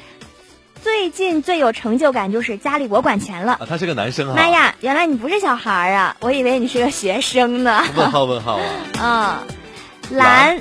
[0.84, 4.36] 最近最有成就感就是家里我管钱了。”他是个男生啊！
[4.36, 6.16] 妈呀，原来你不是小孩儿啊！
[6.20, 7.82] 我以为你是个学生呢。
[7.96, 8.60] 问号问号
[9.00, 9.42] 啊！
[9.48, 9.63] 嗯。
[10.10, 10.60] 蓝，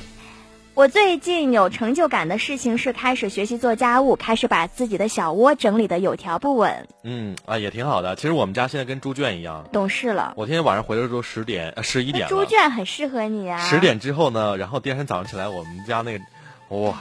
[0.73, 6.87] 我最近有成就感的事情是开始学习做家务，开始把自己的小窝整理的有条不紊。
[7.03, 8.15] 嗯啊，也挺好的。
[8.15, 10.33] 其实我们家现在跟猪圈一样，懂事了。
[10.37, 12.29] 我今天晚上回来的时候十点十一点了。
[12.29, 13.59] 猪圈很适合你啊。
[13.59, 16.23] 十点之后呢，然后第二天早上起来，我们家那个
[16.69, 16.97] 哇，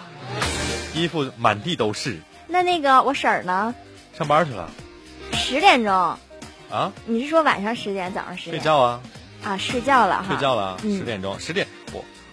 [0.94, 2.18] 衣服满地都是。
[2.48, 3.74] 那那个我婶儿呢？
[4.18, 4.68] 上班去了。
[5.32, 5.92] 十点钟。
[5.92, 6.92] 啊？
[7.06, 8.56] 你是说晚上十点，早上十点？
[8.56, 9.00] 睡觉啊。
[9.44, 10.24] 啊，睡觉了哈。
[10.28, 11.66] 睡觉了，十点钟，十点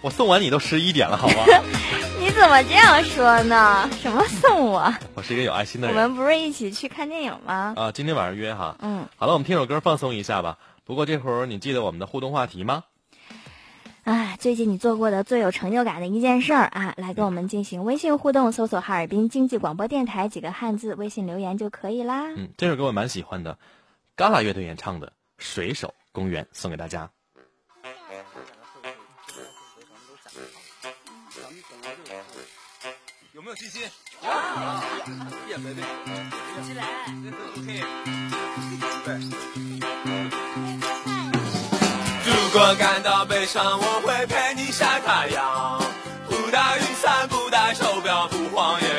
[0.02, 0.10] 我。
[0.10, 1.44] 送完你都十一点了，好吗？
[2.20, 3.88] 你怎么这样说呢？
[4.00, 4.92] 什么送我？
[5.14, 5.96] 我是一个有爱心的人。
[5.96, 7.74] 我们不是一起去看电影吗？
[7.76, 8.76] 啊，今天晚上约哈。
[8.80, 9.06] 嗯。
[9.16, 10.58] 好了，我们听首歌放松一下吧。
[10.84, 12.84] 不过这会儿你记得我们的互动话题吗？
[14.02, 22.24] 哎，最近你做过的最有成就感的一件事儿啊，来跟我们进行微信互动，搜索“哈尔滨经济广播电台”几个汉字，微信留言就可以啦。
[22.36, 23.58] 嗯，这首歌我蛮喜欢的，
[24.16, 25.08] 嘎啦乐队演唱的
[25.38, 27.10] 《水手公园》，送给大家。
[33.40, 33.80] 有没有信心？
[34.20, 34.28] 有。
[35.48, 35.82] 耶贝贝。
[35.82, 36.84] 我起来。
[37.56, 37.80] OK。
[42.26, 45.80] 如果感到悲伤，我会陪你晒太阳。
[46.28, 48.89] 不带雨伞，不带手表，不慌也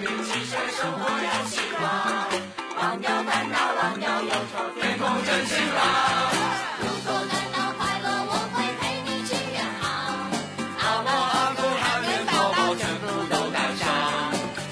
[0.00, 1.84] 头和平，其实生活有希望。
[2.78, 5.78] 忘掉烦恼，忘掉忧愁，天空真晴朗。
[6.80, 9.84] 如果感到快乐，我会陪你去远航。
[10.78, 13.84] 阿摩阿公喊人宝宝全部都带上。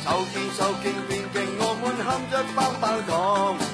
[0.05, 3.68] 手牽手傾邊境，我们含着棒棒糖。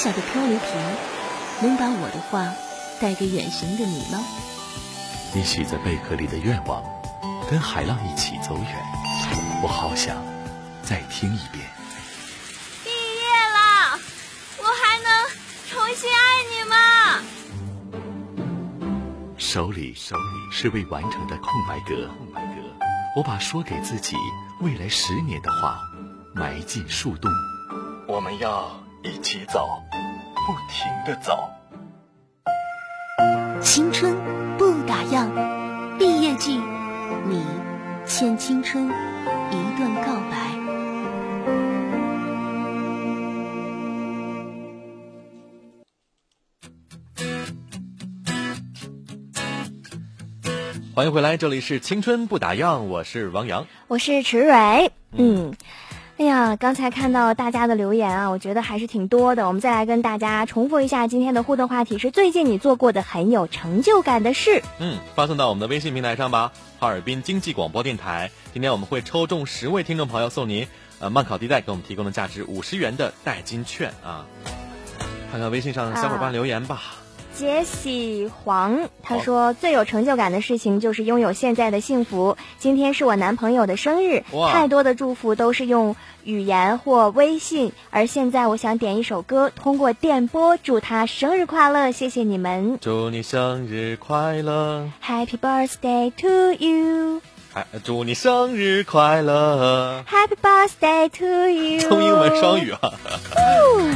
[0.00, 0.68] 下的漂流瓶，
[1.60, 2.50] 能把我的话
[3.02, 4.18] 带给远行的你吗？
[5.34, 6.82] 你许在贝壳里的愿望，
[7.50, 8.78] 跟海浪一起走远。
[9.62, 10.16] 我好想
[10.82, 11.68] 再听一遍。
[12.82, 14.00] 毕业了，
[14.56, 15.28] 我还能
[15.68, 16.76] 重新爱你吗？
[19.36, 22.52] 手里手里是未完成的空白格，空白格。
[23.16, 24.16] 我把说给自己
[24.62, 25.78] 未来十年的话
[26.32, 27.30] 埋进树洞。
[28.08, 28.70] 我们要
[29.02, 29.82] 一起走，
[30.34, 31.48] 不停的走。
[33.62, 34.14] 青春
[34.58, 35.26] 不打烊，
[35.98, 36.60] 毕业季，
[37.26, 37.42] 你
[38.04, 40.36] 欠青春一段告白。
[50.94, 53.66] 欢迎回来，这里是青春不打烊，我是王阳。
[53.88, 55.54] 我是池蕊，嗯。
[56.20, 59.48] 哎呀，刚才看到大家的留言啊，我觉得还是挺多的。
[59.48, 64.62] 我们再来跟大家重复一下今天的互动话题是：最近你做过的很有成就感的事。
[64.80, 66.52] 嗯，发送到我们的微信平台上吧。
[66.78, 74.26] 哈尔滨经济广播电台，今天我们会抽中十位听众朋友送您呃曼考地带给我们提供的价值五十元的代金券啊。
[75.32, 76.82] 看看微信上小伙伴留言吧。
[77.40, 82.36] 杰西黄他说：“最有成就感的事情就是拥有现在的幸福。
[82.58, 97.22] 今天是我男朋友的生日，太多的祝福都是用语言或微信，而现在我想点一首歌，通过电波祝他生日快乐，谢谢你们祝你生日快乐，，Happy birthday to
[97.54, 100.36] 还祝你生日快乐！Happy。
[100.42, 102.92] birthday to you。”中英文双语啊！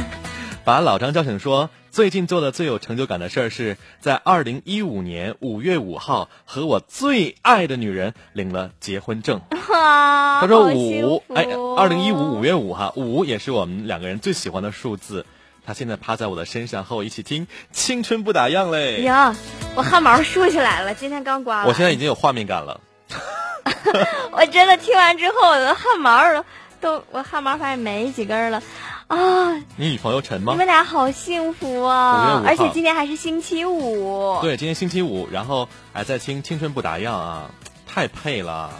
[0.65, 9.39] 把老张叫醒说，最近做的最有成就感的事儿是在二零一五年五月五号和我最爱的女人领了结婚证。
[9.69, 11.45] 哇， 他说五，福哎，
[11.77, 15.25] 二零一五五月五哈，五也是我们两个人最喜欢的数字。
[15.65, 19.01] 他现在趴在我的身上，和我一起听《青春不打烊》嘞。
[19.03, 19.33] 呀，
[19.75, 21.67] 我汗毛竖起来了，今天刚刮完。
[21.67, 22.81] 我现在已经有画面感了。
[24.33, 26.43] 我真的听完之后，我的汗毛儿
[26.81, 28.61] 都，我汗毛发现没几根儿了，
[29.07, 29.53] 啊！
[29.75, 30.57] 你女朋友陈吗你？
[30.57, 31.81] 们俩好幸福5月5！
[31.83, 34.39] 号啊而且今天还是星期五。
[34.41, 37.51] 对，今天星期五，然后还在听《青春不打烊》啊，
[37.85, 38.71] 太配了。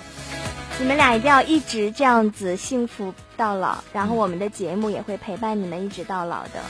[0.80, 6.62] 你们俩一定要一直这样子幸福到老，然后我们的节目也会陪伴你们一直到老的。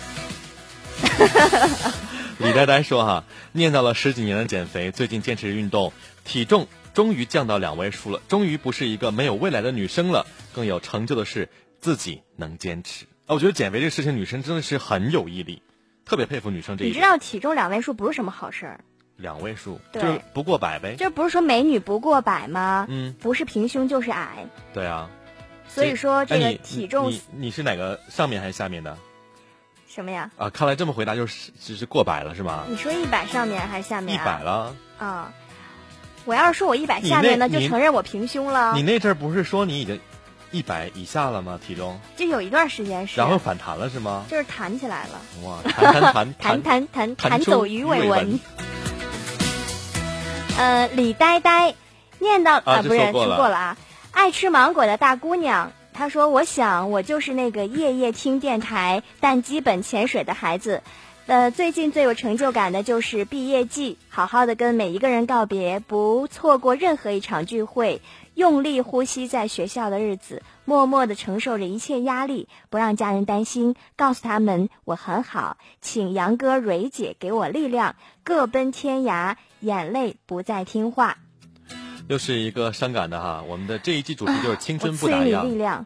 [2.38, 5.94] 李呆呆说哈，念叨了十几年的减肥，最近坚持运动，
[6.26, 10.28] 体重终于降到两位数了，终于不是一个没有未来的女生了。
[10.54, 13.06] 更有成就的是自己能坚持。
[13.28, 15.62] 啊，我觉得减肥这个事情，女生真的是很有毅力，
[16.06, 16.96] 特别佩服女生这一点。
[16.96, 18.80] 你知道体重两位数不是什么好事儿，
[19.18, 20.96] 两位数对就是不过百呗。
[20.98, 22.86] 这不是说美女不过百吗？
[22.90, 25.10] 嗯，不是平胸就是矮，对啊。
[25.68, 28.98] 所以说这个体重你你你是哪个上面还是下面的
[29.88, 30.30] 什么呀？
[30.38, 30.50] 啊？
[30.52, 32.66] 看来这么回答就是只是过百了是吗？
[32.70, 34.26] 你说一百上面还是下一面、啊？
[34.26, 34.76] 百了。
[35.00, 35.34] 啊！
[36.26, 38.82] 我要是说我一百你下面呢，就你承认我平胸了你。
[38.84, 40.00] 那阵儿不是说你已经
[40.52, 41.60] 一百以下了吗？
[41.66, 44.26] 体重，就有一段时间是，然后反弹了是吗？
[44.30, 48.40] 就是弹起来了，哇，弹弹弹 弹弹弹弹走鱼尾纹纹。。
[50.58, 51.76] 呃，李呆呆
[52.20, 53.78] 念叨啊这不是说过了说过了啊。
[54.12, 60.82] 爱吃芒果的大姑娘，她说：“我想我就是那个夜夜听电台但基本潜水的孩子。
[61.28, 68.02] 呃，最近最有成就感的就是毕业季，好好的跟每一个人告别，不错过任何一场聚会。
[68.36, 81.18] 用力呼吸在学校的日子，默默的承受着一切压力，不让家人担心，告诉他们我很好，请杨哥、蕊姐给我力量，各奔天涯，眼泪不再听话。
[82.08, 85.86] 又是一个伤感的哈，我们的这一季主题就是青春不打烊力量。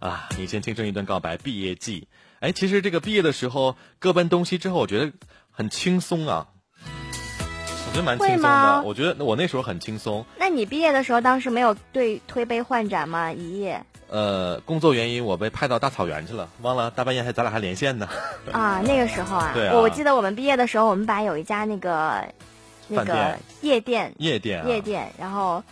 [0.00, 0.28] 啊！
[0.36, 2.08] 你先青春一段告白，毕业季。
[2.40, 5.12] 哎，其实这个毕业的时候各奔东西之后，我觉得
[5.50, 6.48] 很轻松啊。
[7.92, 10.24] 我觉得蛮轻松的会吗，我觉得我那时候很轻松。
[10.38, 13.30] 那你毕业的时候，当时没有对推杯换盏吗？
[13.30, 18.08] 一夜呃，工作原因我被派到大草原去了，忘了大半夜还咱俩还连线呢。
[18.50, 22.24] 啊，那个时候啊，对啊我我记得我们毕业的时候，我们班有一家那个
[22.88, 25.62] 那个夜店，夜店啊，夜店，然后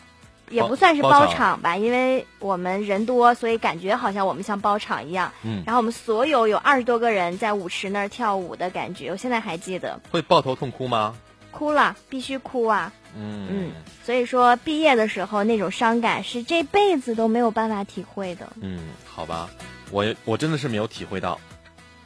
[0.50, 5.32] 也不算是包场吧，因为我们人多，所以感觉好像我们像包场一样。
[5.42, 11.16] 嗯然后我们所有有二十多个人在舞池那儿跳舞的感觉，我现在还记得，会抱头痛哭吗？
[11.50, 12.92] 哭了，必须哭啊！
[13.16, 13.72] 嗯嗯，
[14.04, 18.52] 所以说毕业的时候那种伤感是这辈子都没有办法体会的。
[18.60, 19.50] 嗯，好吧，
[19.90, 21.40] 我也我真的是没有体会到，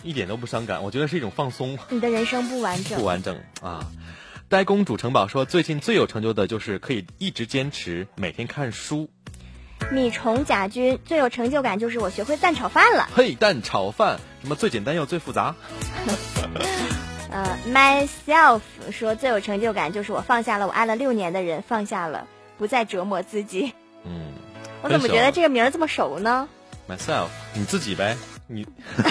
[0.02, 1.78] 一点都不伤感，我觉得是一种放松。
[1.90, 3.04] 你的人生不完整不。
[3.04, 3.86] 完整啊。
[4.48, 9.08] 呆公主城堡说，最近最有成就的就是可以一直坚持每天看书。
[9.90, 13.08] 米虫甲君最有成就感就是我学会蛋炒饭了。
[13.14, 15.54] 嘿蛋炒饭，什么最简单又最复杂？
[17.34, 18.60] 呃，myself
[18.92, 23.72] 说最有成就感就是我放下了我爱了六年的人，放下了，不再折磨自己。
[24.04, 24.32] 嗯
[24.82, 26.48] 我怎么觉得这个名儿这么熟呢
[26.88, 28.16] ？，myself，你自己呗，
[28.46, 28.64] 你。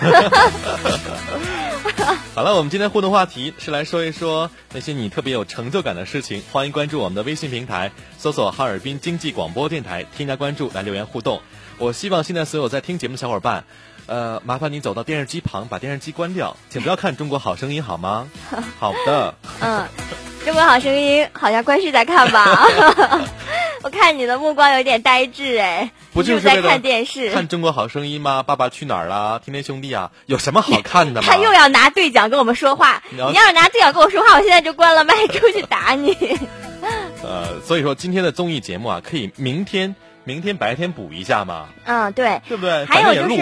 [2.34, 6.42] 好了，我们今天互动话题是来说一说那些你特别有成就感的事情。
[6.52, 11.42] 欢迎关注我们的微信平台，搜索哈尔滨经济广播电台，添加关注来留言互动。
[11.78, 13.66] 我希望现在所有在听节目的小伙伴，
[14.06, 18.28] 呃，麻烦你走到电视机旁，把电视机关掉，请不要看《中国好声音》好吗？
[18.80, 19.34] 好的。
[19.62, 19.88] 嗯，
[20.46, 22.68] 中国好声音好像关旭在看吧？
[23.84, 27.30] 我看你的目光有点呆滞哎，不就是在看电视？
[27.32, 28.40] 看《中国好声音》吗？
[28.44, 31.28] 《爸爸去哪儿》啦，《天天兄弟》啊，有什么好看的吗？
[31.32, 36.16] 他又要拿对讲跟我们说话，你要是拿对讲跟我说话，我现在就关了麦出去打你。
[37.24, 39.94] 呃，所以说今天的综艺节目啊，可以明天
[40.26, 42.42] 明天白天补一下嘛，嗯，对。
[42.48, 42.86] 对不对？
[42.86, 43.36] 还有就是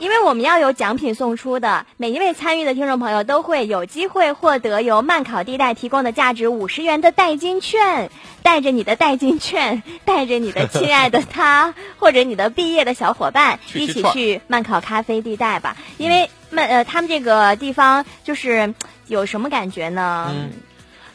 [0.00, 8.10] 因为我们要有奖品送出的，每一位参与的听众朋友都会有机会获得由慢考地带提供的价值五十元的代金券。
[8.42, 15.76] 带着你的代金券，带着你的亲爱的他， 或者你的毕业的小伙伴，一起去吃串儿去慢考咖啡地带吧。
[15.98, 18.74] 因为慢呃，他们这个地方就是
[19.08, 20.32] 有什么感觉呢？
[20.34, 20.50] 嗯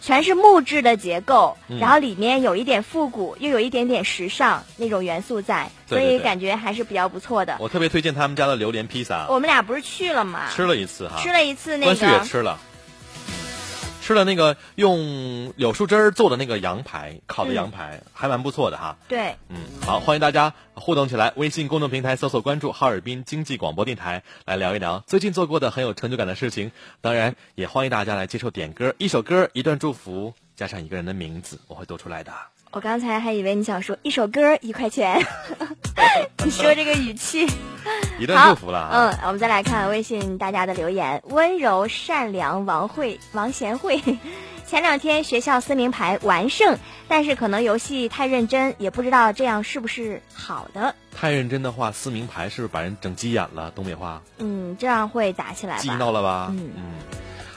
[0.05, 7.57] 全是木质的结构，嗯然后里面有一点复古，又有一点点时尚那种元素在，对对对所以感觉还是比较不错的。
[7.59, 10.41] 我特别推荐他们家的榴莲披萨，我们俩不是去了吗？
[10.55, 12.59] 吃了一次哈，吃了一次那关旭也个，吃了。
[14.05, 18.97] 吃了那个用柳树枝儿做的那个羊排，烤的羊排、还蛮不错的哈。
[19.07, 21.33] 对，嗯，好，欢迎大家互动起来。
[21.37, 26.71] 微信公众平台搜索关注哈尔滨经济广播电台，来聊一聊最近做过的很有成就感的事情。
[27.01, 32.31] 当然，也欢迎大家来接受点歌，一首歌一段祝福，加上一个人的名字，我会读出来的。
[32.75, 35.25] 我刚才还以为你想说一首歌一块钱
[36.43, 37.47] 你说这个语气。
[38.19, 38.89] 一段好，祝福了啊。
[38.91, 41.23] 嗯，我们再来看微信大家的留言。
[41.27, 44.01] 温柔善良王慧王贤惠，
[44.67, 50.93] 前两天学校撕名牌完胜，但是可能游戏太认真，也不知道这样是不是好的。
[51.15, 53.71] 太认真的话，撕名牌是不是把人整急眼了？
[53.71, 55.95] 东北话，嗯，这样会打起来激吧？
[55.95, 56.47] 闹了吧？
[56.51, 56.73] 嗯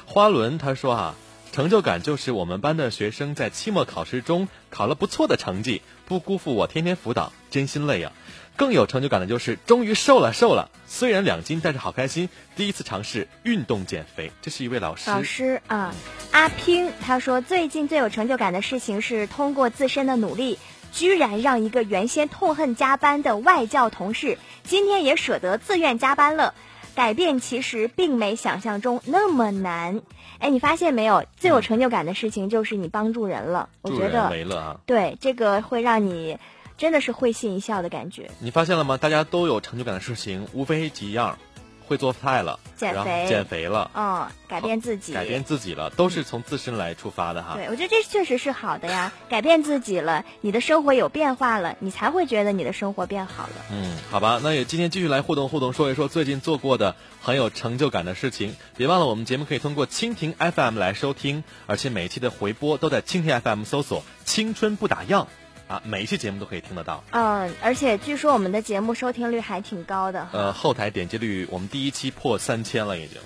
[0.07, 1.14] 花轮他说啊，
[1.53, 8.13] 成就感就是我们班的学生在期末考试中考了不错的成绩，不辜负我天天辅导，真心累啊。
[8.57, 12.29] 更有成就感的就是终于瘦了，瘦了，虽然两斤，但是好开心。
[12.57, 15.11] 第一次尝试运动减肥，这是一位老师。
[15.11, 15.95] 老师啊，
[16.33, 20.59] 阿拼他说最近最有成就感的事情是通过自身的努力，
[20.93, 26.55] 居然让一个原先痛恨加班的外教同事，今天也舍得自愿加班了。
[26.99, 30.03] 改变其实并没想象中那么难。
[30.41, 31.25] 哎，你发现没有？
[31.37, 33.69] 最有成就感的事情就是你帮助人了。
[33.83, 34.81] 我觉得为乐啊！
[34.85, 36.39] 对这个会让你
[36.77, 38.29] 真的是会心一笑的感觉。
[38.41, 38.97] 你发现了吗？
[38.97, 41.39] 大家都有成就感的事情，无非几样：
[41.88, 47.54] 会做菜了，减肥减肥了，嗯，改变自己，改变自己了，都是从自身来出发的哈。
[47.54, 53.52] 对，我觉得这确实是好的呀， 改变自己了，你的生活有变化了，你才会觉得你的生活变好了。
[53.73, 58.54] 嗯，好吧，那也今天继续来互动互动，说一说最近做过的很有成就感的事情。
[58.77, 65.27] 别忘了，我们节目可以通过蜻蜓 FM 来收听，而且每一期的回播都在蜻蜓 FM 搜索“青春不打烊”，
[65.69, 67.04] 啊，每一期节目都可以听得到。
[67.10, 70.27] 嗯，而且据说我们的节目收听率还挺高的。
[70.33, 73.21] 呃，后台点击率我们第一期破三千了，已经，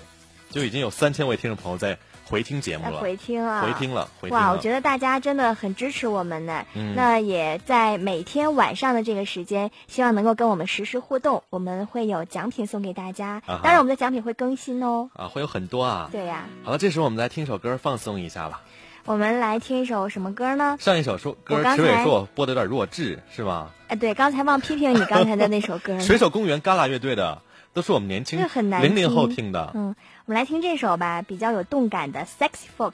[0.49, 6.65] 就已经有三千位听众朋友在回听节目了，回听啊，回听了，回听哇，我觉得大家真的很支持我们呢。
[6.73, 13.41] 嗯那也在每天晚上的这个时间，希望能够跟我们实时互动，我们会有奖品送给大家。
[13.45, 15.09] 啊当然，我们的奖品会更新哦。
[15.15, 16.09] 啊，会有很多啊。
[16.11, 18.61] 对呀、好了，这时候我们来听首歌放松一下吧。
[19.05, 20.77] 我们来听一首什么歌呢？
[20.79, 23.69] 上一首说歌我刚池伟才说我播的有点弱智，是吗？
[23.89, 25.99] 哎，对，刚才忘批评你刚才的那首歌呢。
[26.07, 27.41] 水手公园旮旯乐队的，
[27.73, 29.71] 都是我们年轻这很难零零后听听的。
[29.75, 29.93] 嗯，
[30.25, 32.91] 我们来听这首吧，比较有动感的《Sexy Fox》。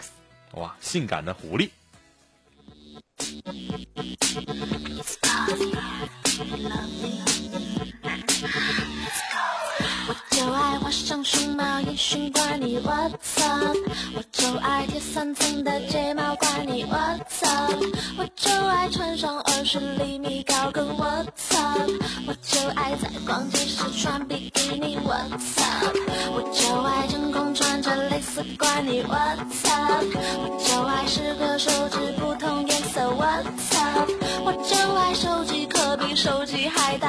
[0.60, 1.70] 哇，性感的狐狸。
[7.62, 7.69] 我
[10.40, 13.76] 就爱画上熊猫眼睛，管你 What's up？
[14.16, 17.74] 我就爱贴三层的睫毛，管你 What's up？
[18.18, 21.92] 我就爱穿上二十厘米高跟 What's up？
[22.26, 25.98] 我就爱在逛街时穿比基尼 What's up？
[26.32, 30.06] 我就爱真空穿着蕾丝，管你 What's up？
[30.40, 34.10] 我就爱十个手指不同颜色 What's up？
[34.46, 37.09] 我就爱手机壳比手机还大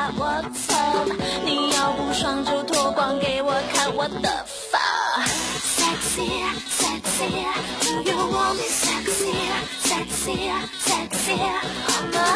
[7.21, 9.33] do you want me sexy,
[9.81, 11.33] sexy, sexy?
[11.33, 12.33] A.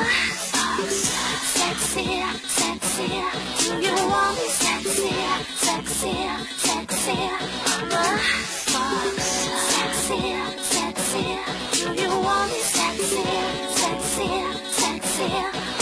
[1.57, 2.05] Sexy,
[2.49, 3.09] sexy,
[3.65, 5.09] do you want me sexy,
[5.57, 6.15] sexy,
[6.59, 7.17] sexy?
[7.93, 8.09] A.
[9.73, 10.21] Sexy,
[10.61, 11.25] sexy,
[11.73, 13.25] do you want me sexy,
[13.81, 14.29] sexy,
[14.71, 15.74] sexy?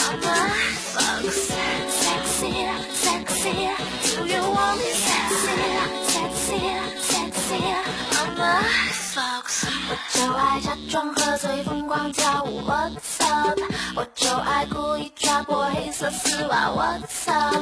[9.88, 13.58] 我就爱假装喝醉疯狂跳舞，What's up？
[13.96, 17.56] 我就爱故意抓破黑色丝袜，What's up？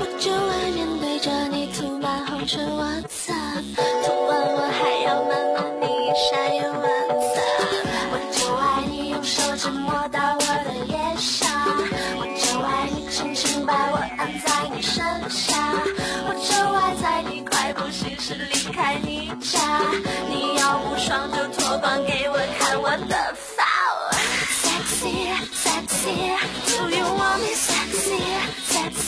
[0.00, 3.64] 我就爱面对着你涂满红唇，What's up？
[4.04, 6.72] 涂完我还要慢慢你一下又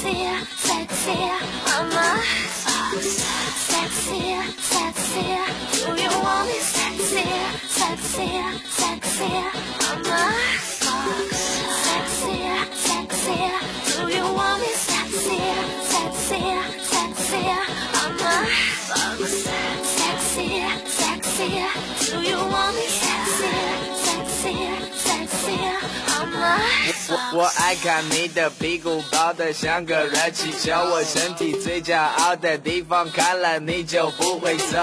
[0.08, 0.24] sexy,
[0.56, 1.18] sexy?
[1.66, 2.22] I'm a.
[3.68, 4.20] Sexy,
[4.58, 5.26] sexy,
[5.84, 7.26] do you want me sexy,
[7.68, 8.28] sexy,
[8.78, 9.32] sexy?
[9.86, 10.20] I'm a.
[11.84, 12.36] Sexy,
[12.86, 13.38] sexy,
[13.96, 15.40] do you want me sexy,
[15.92, 16.42] sexy,
[16.92, 17.42] sexy?
[18.00, 18.46] I'm a.
[19.98, 20.48] Sexy,
[20.86, 21.48] sexy,
[22.10, 23.07] do you want me sexy,
[27.10, 34.78] 我我爱看你的屁股包的像个热气球，我身体最骄傲的地方，看了你就不会走。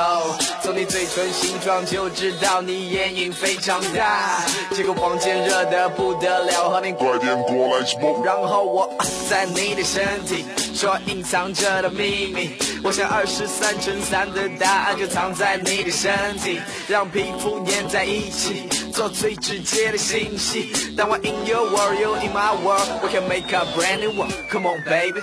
[0.62, 8.24] 从你嘴唇形状就知道你眼影非常大，这个房间热得不得了，和你快点过来 smoke。
[8.24, 8.90] 然后我
[9.30, 12.52] 在你的身体说隐藏着的秘密，
[12.84, 18.68] 我想二十三乘三的答案就藏在你的身体，让皮肤粘在一起。
[18.96, 20.96] 做最直接的信息。
[20.96, 24.34] 当我 in your world, you in my world, we can make a brand new world.
[24.50, 25.20] Come on, baby.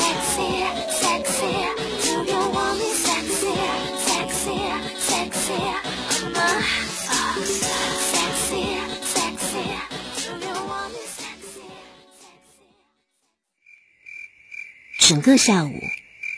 [0.00, 1.52] Sexy, sexy,
[2.02, 3.52] do you want me sexy,
[3.98, 4.56] sexy,
[4.98, 5.60] sexy?
[6.24, 6.62] I'm a
[7.04, 7.60] fox.
[8.14, 9.76] Sexy, sexy,
[10.16, 11.68] do you want me sexy,
[12.16, 12.64] sexy?
[14.98, 15.78] 整个下午，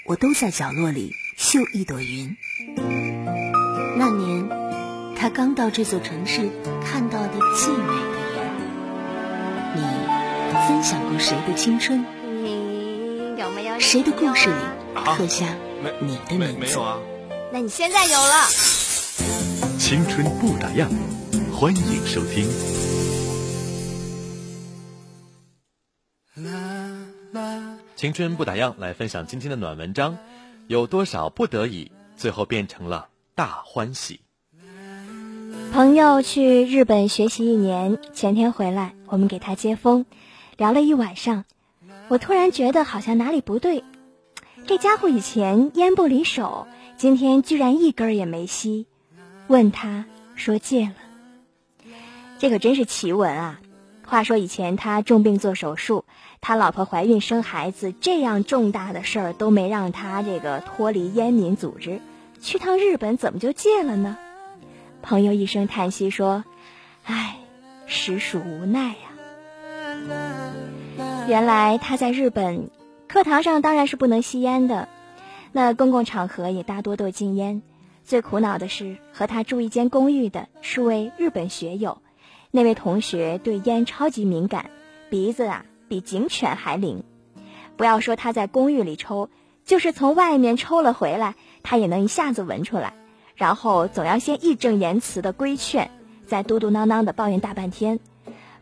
[0.07, 2.37] 我都在角落里绣一朵云。
[5.25, 6.51] 他刚到这座城市
[6.85, 8.43] 看到的最美的云。
[9.75, 9.81] 你
[10.69, 12.05] 分享过谁的青春？
[12.43, 13.81] 你有没有？
[13.81, 14.55] 谁的故事里
[14.95, 15.47] 啊刻下
[15.99, 16.61] 你的没名字？
[16.61, 16.99] 没有啊？
[17.51, 18.49] 那你现在有了。
[19.79, 20.89] 青春不打烊，
[21.51, 22.47] 欢迎收听。
[27.97, 30.19] 青春不打烊，来分享今天的暖文章。
[30.67, 34.21] 有多少不得已，最后变成了大欢喜。
[35.75, 40.07] 朋友去日本学习一年，前天回来，我们给他接风，
[40.57, 41.45] 聊了一晚上。
[42.07, 43.83] 我突然觉得好像哪里不对，
[44.69, 48.87] 这家伙以前烟不离手，今天居然一根也没吸。
[49.49, 50.05] 问他
[50.37, 51.85] 说戒了，
[52.39, 53.61] 这可真是奇闻啊！
[54.07, 56.05] 话说以前他重病做手术，
[56.41, 61.99] 他老婆怀孕生孩子，这样重大的事儿都没让他这个脱离烟民组织，
[62.41, 64.17] 去趟日本怎么就戒了呢？
[65.05, 66.45] 朋友一声叹息说
[67.05, 67.37] ：“唉，
[67.85, 68.97] 实属无奈呀、
[71.29, 72.71] 原来他在日本，
[73.07, 74.89] 课堂上当然是不能吸烟的，
[75.53, 77.61] 那公共场合也大多都禁烟。
[78.03, 82.01] 最苦恼的是，和他住一间公寓的是位日本学友。
[82.51, 84.71] 那位同学对烟超级敏感，
[85.11, 87.05] 鼻子啊比警犬还灵。
[87.77, 89.29] 不要说他在公寓里抽，
[89.67, 92.95] 就是从外面抽了回来，他也能一下子闻出来。
[93.35, 95.91] 然后总要先义正言辞的规劝，
[96.27, 97.99] 再嘟嘟囔囔的抱怨大半天。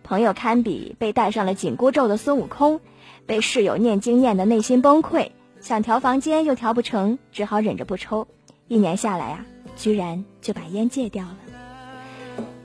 [0.02, 2.80] 朋友堪比被戴上了紧箍咒的孙悟空，
[3.26, 8.26] 被室友念经念的内心崩溃，想调房间又调不成，只好忍着不抽。
[8.68, 9.46] 一年下来啊，
[9.76, 11.36] 居然就把烟戒掉了。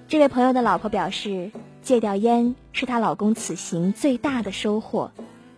[0.08, 1.52] 这位朋友的老婆表示，
[1.82, 5.12] 戒掉烟是她老公此行最大的收获。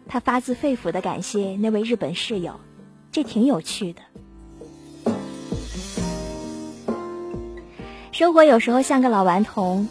[0.08, 2.60] 她发自肺腑的感谢那位日本室友，
[3.12, 4.02] 这挺有趣的。
[8.20, 9.88] 生活有时候像个老顽童，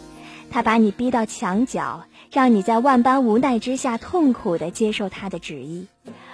[0.51, 5.87] 他把你逼到墙角，让你在万般无奈之下痛苦的接受他的旨意，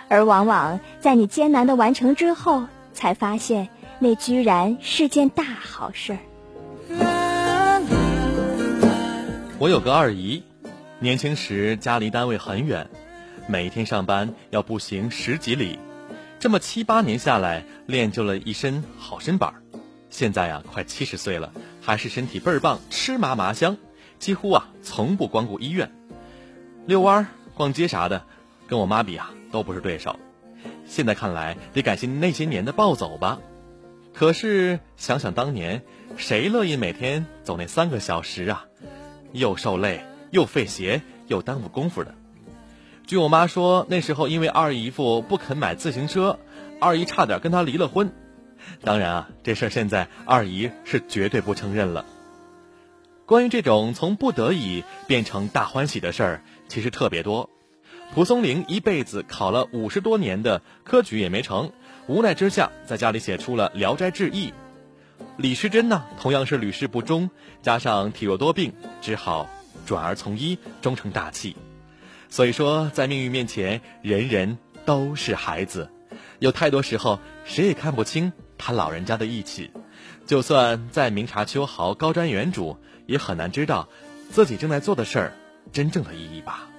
[0.09, 3.69] 而往往在你艰难的完成之后，才发现
[3.99, 6.19] 那居然是件大好事儿。
[9.57, 10.43] 我有个二姨，
[10.99, 12.89] 年轻时家离单位很远，
[13.47, 15.79] 每天上班要步行十几里，
[16.41, 19.53] 这么七八年下来，练就了一身好身板
[20.09, 21.51] 现在呀，快七十岁了，
[21.85, 23.77] 还是身体倍儿棒，吃嘛嘛香，
[24.17, 25.91] 几乎啊从不光顾医院。
[26.87, 28.23] 遛弯儿、逛街啥的，
[28.67, 30.19] 跟我妈比啊都不是对手。
[30.87, 33.39] 现在看来，得感谢那些年的暴走吧。
[34.15, 35.83] 可是想想当年，
[36.17, 38.65] 谁乐意每天走那三个小时啊？
[39.31, 42.15] 又受累，又费鞋，又耽误功夫的。
[43.05, 46.39] 据我妈说，那时候因为二姨夫不肯买自行车，
[46.81, 48.11] 二姨差点跟他离了婚。
[48.83, 52.05] 当然啊，这事儿现在二姨是绝对不承认了。
[53.25, 57.49] 关于这种从不得已变成大欢喜的事儿，其实特别多。
[58.13, 61.71] 蒲松龄一辈子考了五十多年的科举也没成，
[62.07, 64.49] 无奈之下在家里写出了《聊斋志异》。
[65.37, 67.31] 李时珍呢，同样是屡试不中，
[67.63, 69.49] 加上体弱多病，只好
[69.85, 71.55] 转而从医，终成大器。
[72.29, 75.89] 所以说，在命运面前，人人都是孩子。
[76.39, 79.71] 有太多时候，谁也看不清他老人家的义气。
[80.25, 83.89] 就算再明察秋毫、高瞻远瞩，也很难知道
[84.31, 85.33] 自己正在做的事儿
[85.71, 86.69] 真正的意义吧。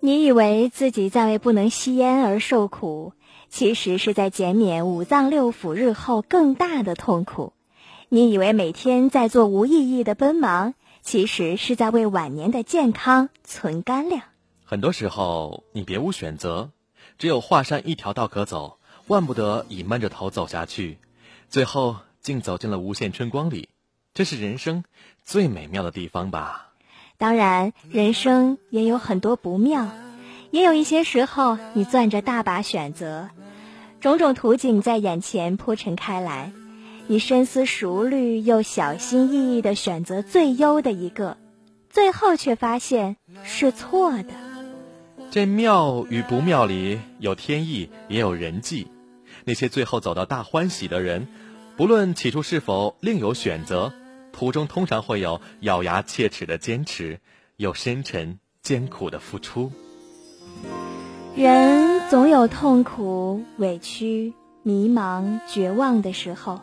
[0.00, 3.12] 你以为自己在为不能吸烟而受苦，
[3.50, 7.52] 其实是在减免五脏六腑日后更大的痛苦；
[8.08, 10.72] 你以为每天在做无意义的奔忙，
[11.02, 14.22] 其实是在为晚年的健康存干粮。
[14.70, 16.72] 很多时候，你别无选择，
[17.16, 20.98] 只有华山一条道可走，万不得已闷着头走下去，
[21.48, 23.70] 最后竟走进了无限春光里。
[24.12, 24.84] 这是人生
[25.24, 26.74] 最美妙的地方吧。
[27.16, 29.88] 当然，人生也有很多不妙，
[30.50, 33.30] 也有一些时候你攥着大把选择，
[34.02, 36.52] 种种图景在眼前铺陈开来，
[37.06, 41.38] 你深思熟虑又小心翼翼的选择最优的一个，
[41.88, 44.47] 最后却发现是错的。
[45.30, 48.86] 这妙与不妙里有天意，也有人际。
[49.44, 51.28] 那些最后走到大欢喜的人，
[51.76, 53.92] 不论起初是否另有选择。
[54.32, 57.20] 途中通常会有咬牙切齿的坚持，
[57.56, 59.70] 有深沉艰苦的付出。
[61.36, 66.60] 人总有痛苦、委屈、迷茫、绝望的时候。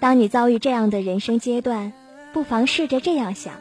[0.00, 1.92] 当你遭遇这样的人生阶段，
[2.32, 3.54] 不妨试着这样想：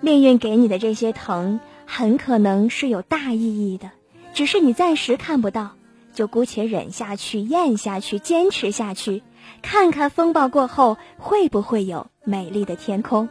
[0.00, 1.60] 命运给你的这些疼，
[1.96, 3.92] 很可能是有大意义的，
[4.32, 5.76] 只是你暂时看不到，
[6.12, 9.22] 就姑且忍下去、咽下去、坚持下去。
[9.62, 13.28] 看看风暴过后会不会有美丽的天空。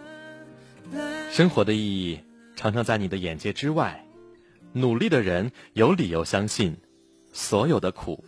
[1.30, 2.22] 生活的意义
[2.56, 4.06] 常常在你的眼界之外。
[4.72, 6.78] 努力的人有理由相信，
[7.34, 8.24] 所有的苦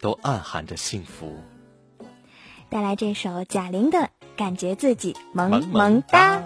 [0.00, 1.36] 都暗含着幸福。
[2.70, 3.98] 带来这首贾玲的
[4.34, 6.38] 《感觉自己萌萌哒》。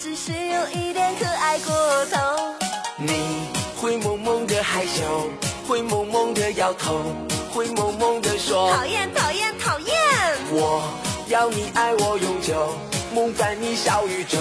[0.00, 1.74] 只是有一点可爱过
[2.06, 2.54] 头。
[2.98, 5.28] 你会萌萌的害羞，
[5.66, 7.00] 会萌萌的摇头，
[7.52, 9.96] 会萌萌的说讨厌讨厌讨厌。
[10.52, 10.82] 我
[11.26, 12.76] 要你爱我永久，
[13.12, 14.38] 梦在你小宇宙，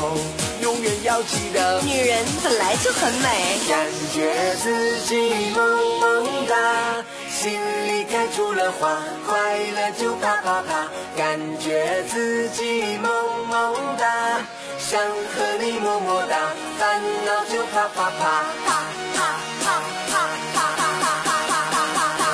[0.61, 1.81] 永远要记得。
[1.81, 7.03] 女人本来就很美，感觉自己萌萌哒，
[7.39, 7.53] 心
[7.87, 10.87] 里开出了花，快乐就啪啪啪。
[11.15, 14.41] 感觉自己萌萌哒。
[14.79, 16.35] 想和你么么哒，
[16.79, 18.81] 烦恼就啪啪啪啪
[19.13, 19.19] 啪
[19.61, 19.65] 啪
[20.09, 20.17] 啪
[20.51, 22.25] 啪啪啪啪啪，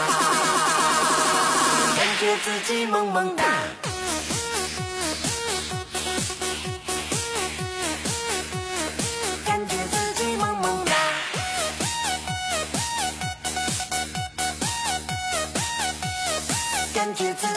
[1.98, 3.44] 感觉自己萌萌哒。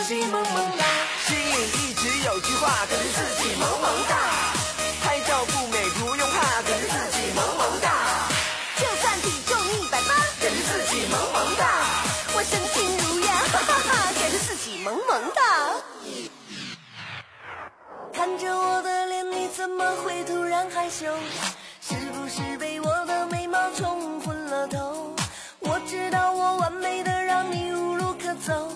[0.07, 0.85] 感觉自己萌萌哒。
[1.27, 1.51] 心里
[1.83, 4.15] 一直有句话，感觉自己萌萌哒。
[5.03, 7.91] 拍照不美不用怕，感觉自己萌萌哒。
[8.77, 11.67] 就算体重一百八，感觉自己萌萌哒。
[12.37, 15.43] 我身轻如燕，哈哈哈，感觉自己萌萌哒。
[18.13, 21.13] 看着我的脸，你怎么会突然害羞？
[21.81, 25.17] 是不是被我的美貌冲昏了头？
[25.59, 28.73] 我知道我完美的让你无路可走，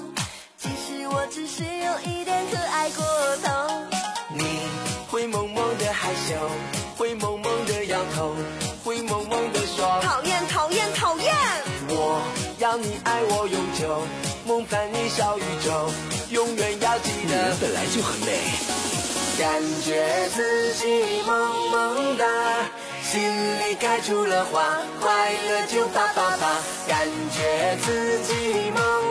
[1.33, 3.05] 只是有一点可爱过
[3.45, 3.51] 头。
[4.35, 4.43] 你
[5.09, 6.35] 会萌萌的害羞，
[6.97, 8.35] 会萌萌的摇头，
[8.85, 11.33] 会萌萌的说讨厌讨厌讨厌。
[11.89, 12.21] 我
[12.59, 14.03] 要你爱我永久，
[14.45, 15.89] 梦伴你小宇宙，
[16.31, 17.31] 永远要记得。
[17.31, 18.41] 女人本来就很美。
[19.39, 22.27] 感觉自己萌萌哒，
[23.05, 23.23] 心
[23.61, 26.59] 里开出了花，快乐就啪啪啪。
[26.89, 29.10] 感觉自己萌萌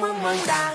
[0.00, 0.72] 萌萌哒。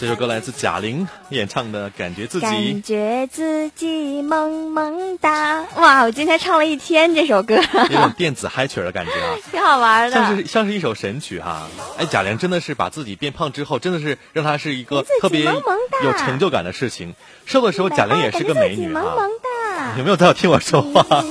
[0.00, 5.64] 这首歌来自贾玲演唱的《感觉自己感》，觉自己萌萌哒。
[5.76, 7.54] 哇，我今天唱了一天这首歌，
[7.88, 10.16] 有种电子嗨曲的感觉啊， 挺好玩的。
[10.16, 11.68] 像是像是一首神曲哈。
[11.98, 17.14] 哎，贾玲真的是把自己变胖之后，真的是让她是一个特别有成就感的事情。
[17.46, 19.04] 瘦的时候，贾玲也是个美女萌。
[19.04, 21.22] 萌哒，有没有在听我说话？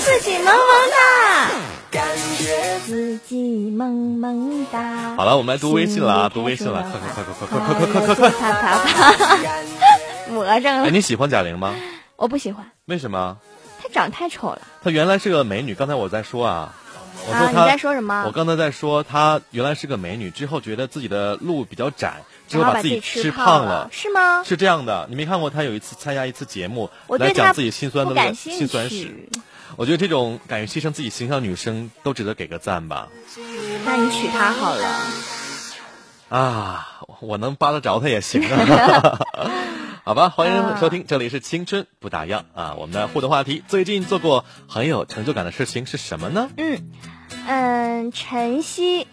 [0.00, 0.54] 自己萌萌
[0.90, 1.50] 哒，
[1.90, 2.02] 感
[2.38, 5.14] 觉自己萌萌哒。
[5.14, 8.30] 好了，我们来读微信了啊，读微信了，快快快快快快快快快快！
[8.30, 9.46] 啪啪啪，
[10.32, 10.90] 魔怔了哎，了。
[10.90, 11.74] 你喜欢贾玲吗？
[12.16, 13.36] 我不喜欢，为什么？
[13.82, 14.62] 她长太丑了。
[14.82, 16.74] 她原来是个美女，刚才我在说啊，
[17.28, 18.24] 我说啊，你，在说什么？
[18.26, 24.42] 我刚才在说她原来是个美女，之后觉得自己的路比较窄，之后把自己吃胖了，是吗？
[24.44, 29.28] 是这样的，你没看过她有一次参加一次节目，我对她来讲自己心酸的不感兴辛酸史。
[29.70, 29.74] 趣。
[29.76, 33.08] 我觉得这种敢于牺牲自己形象的女生都值得给个赞吧。
[33.84, 34.96] 那你娶她好了。
[36.28, 39.18] 啊，我能扒得着她也行啊。
[40.02, 42.74] 好吧，欢迎收听，这里是青春不打烊啊。
[42.78, 46.48] 我们的互动话题，最近做过很有成就感的事情是什么呢？
[46.56, 46.90] 嗯
[47.46, 49.06] 嗯，晨曦，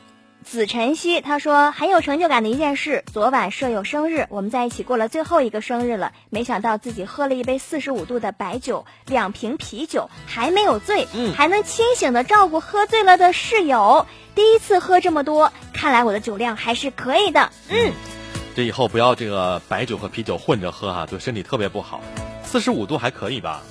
[0.49, 17.91] 子晨曦，他说很有成就感的一件事，昨晚舍友生日，我们在一起过了最后一个生日了，没想到自己喝了一杯四十五度的白酒，两瓶啤酒，还没有醉，嗯还能清醒的照顾喝醉了的室友，第一次喝这么多，看来我的酒量还是可以的，嗯，
[18.55, 21.99] 这以后不要这个白酒和啤酒混着喝哈、对身体特别不好。
[22.45, 23.61] 四十五度还可以吧？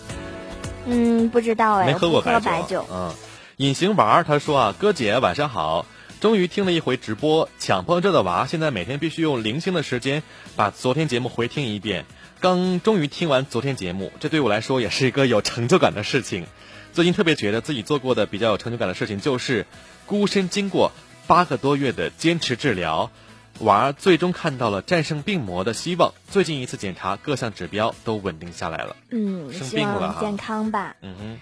[0.85, 3.15] 嗯，不知道哎，没喝过白白酒，嗯，
[3.57, 5.87] 隐形娃儿他说啊，哥姐晚上好，
[6.27, 10.25] 终于听了一回直播，强迫症的娃现在每天必须用零星的时间
[10.57, 12.05] 把昨天节目回听一遍。
[12.41, 16.47] 刚终于听完昨天节目，这对我来说也是一个有成就感的事情。
[16.93, 19.67] 最近特别觉得自己做过的比较有成就感的事情，就是
[20.05, 20.91] 孤身经过
[21.29, 23.13] 八个多月的坚持治疗，
[23.61, 26.13] 娃儿最终看到了战胜病魔的希望。
[26.29, 28.97] 最近一次检查，各项指标都稳定下来了。
[29.13, 30.97] 嗯，生希病了健康吧。
[31.03, 31.39] 嗯哼。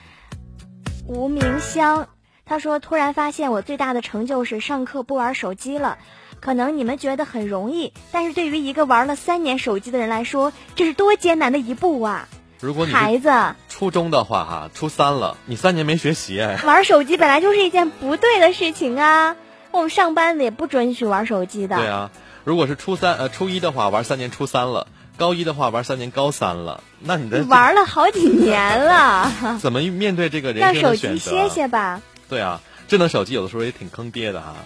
[1.06, 2.08] 无名香，
[2.46, 5.98] 他说：“突然发现我最大的成就是上课不玩手机了。
[6.40, 12.28] 可能你们觉得很容易，但是对于一个玩了三年手机的人来说，这是多艰难的一步啊！
[12.60, 13.30] 如果你孩子，
[13.70, 19.36] 初中的话哈，初三了，你三年没学习哎， 玩手机本来就是一件不对的事情啊。
[19.70, 21.76] 我们上班的也不准许玩手机的。
[21.76, 22.10] 对啊，
[22.44, 24.86] 如果是初三呃初一的话，玩三年初三了；
[25.16, 26.82] 高一的话，玩三年高三了。
[27.00, 31.30] 那你的你玩了好几年了， 怎么面对这个人让手生的选择？
[31.30, 32.02] 机歇歇吧。
[32.34, 34.56] 对啊，智能手机有的时候也挺坑爹的哈。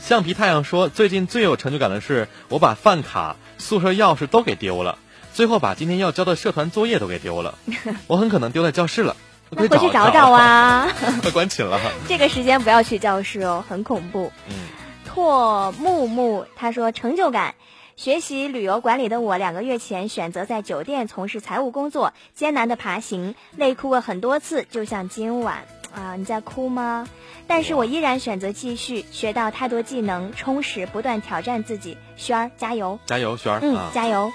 [0.00, 4.98] 橡皮太阳说，最近最有成就感的是我把饭卡、宿舍钥匙都给丢了，
[5.34, 7.58] 最后把今天要交的社团作业都给丢了，
[8.08, 9.14] 我很可能丢在教室了。
[9.50, 10.30] 那回去找找！
[10.32, 10.88] 啊。
[11.20, 11.78] 快关寝了。
[12.08, 14.32] 这个时间不要去教室哦，很恐怖。
[14.48, 14.54] 嗯，
[15.04, 17.54] 拓木木他说成就感。
[17.96, 27.08] 学习旅游管理的我，两个月前选择在酒店从事财务工作，艰难的爬行，累哭过很多次，就像今晚啊，你在哭吗？
[27.46, 31.96] 但是我依然选择继续，学到太多技能，充实，不断挑战自己。
[32.16, 32.98] 轩儿，加油！
[33.06, 33.90] 加油，轩儿、嗯，啊！
[33.94, 34.30] 加油！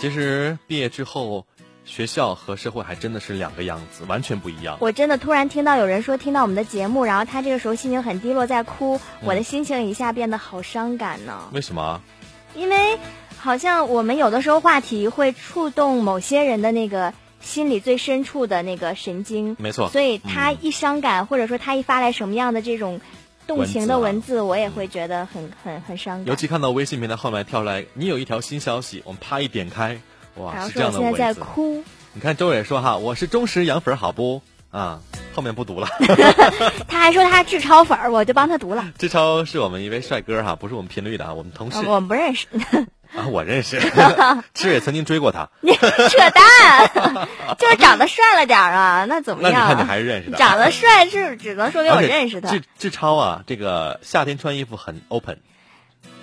[0.00, 1.46] 其实毕业之后，
[1.84, 4.76] 学校和社会还真的是两个样子，完全不一样。
[4.80, 11.48] 我真的突然听到有人说听到我们的节目，然后他这个时候心情很低落，在哭，我的心情一下变得好伤感呢。
[11.52, 12.00] 为什么？
[12.54, 12.98] 因为
[13.38, 19.88] 好像我们有的时候话题会触动某些人的那个心里最深处的那个神经，没错。
[19.88, 23.00] 所以他一伤感，或者说他一发来什么样的这种
[23.46, 26.26] 动情的文字，我也会觉得很很很伤感。
[26.26, 30.00] 尤其看到微信平台后面跳出来，你有一条新消息，我们啪一点开，
[30.36, 31.16] 哇，是这样的文字。
[31.16, 31.84] 现在在哭。
[32.14, 34.42] 你看周伟说哈，我是忠实杨粉，好不？
[34.72, 35.00] 啊，
[35.34, 35.86] 后面不读了。
[36.88, 38.92] 他还说他志超粉儿，我就帮他读了。
[38.98, 41.78] 志超是我们一位帅哥哈，不是我们频率的啊，我们同事。
[41.86, 42.46] 我们不认识。
[43.14, 43.78] 啊，我认识，
[44.54, 45.48] 志也曾经追过他。
[45.60, 47.28] 你扯淡，
[47.58, 49.52] 就是长得帅了点儿啊，那怎么样？
[49.52, 50.38] 那你看你还是认识的。
[50.38, 52.48] 长得帅是只能说明我认识他。
[52.50, 55.38] 志志超啊，这个夏天穿衣服很 open。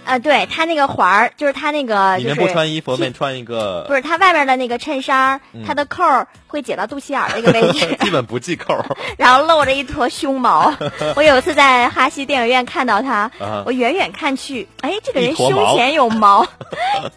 [0.06, 6.04] 啊，对他那个环儿，就是他那个里面不穿衣服，外面穿一个，不是他外面的那个衬衫，他的扣
[6.48, 8.84] 会解到肚脐眼那个位置， 基本不系扣，
[9.18, 10.74] 然后露着一坨胸毛。
[11.16, 13.32] 我有一次在哈西电影院看到他，
[13.66, 16.46] 我远远看去，哎，这个人胸前有毛，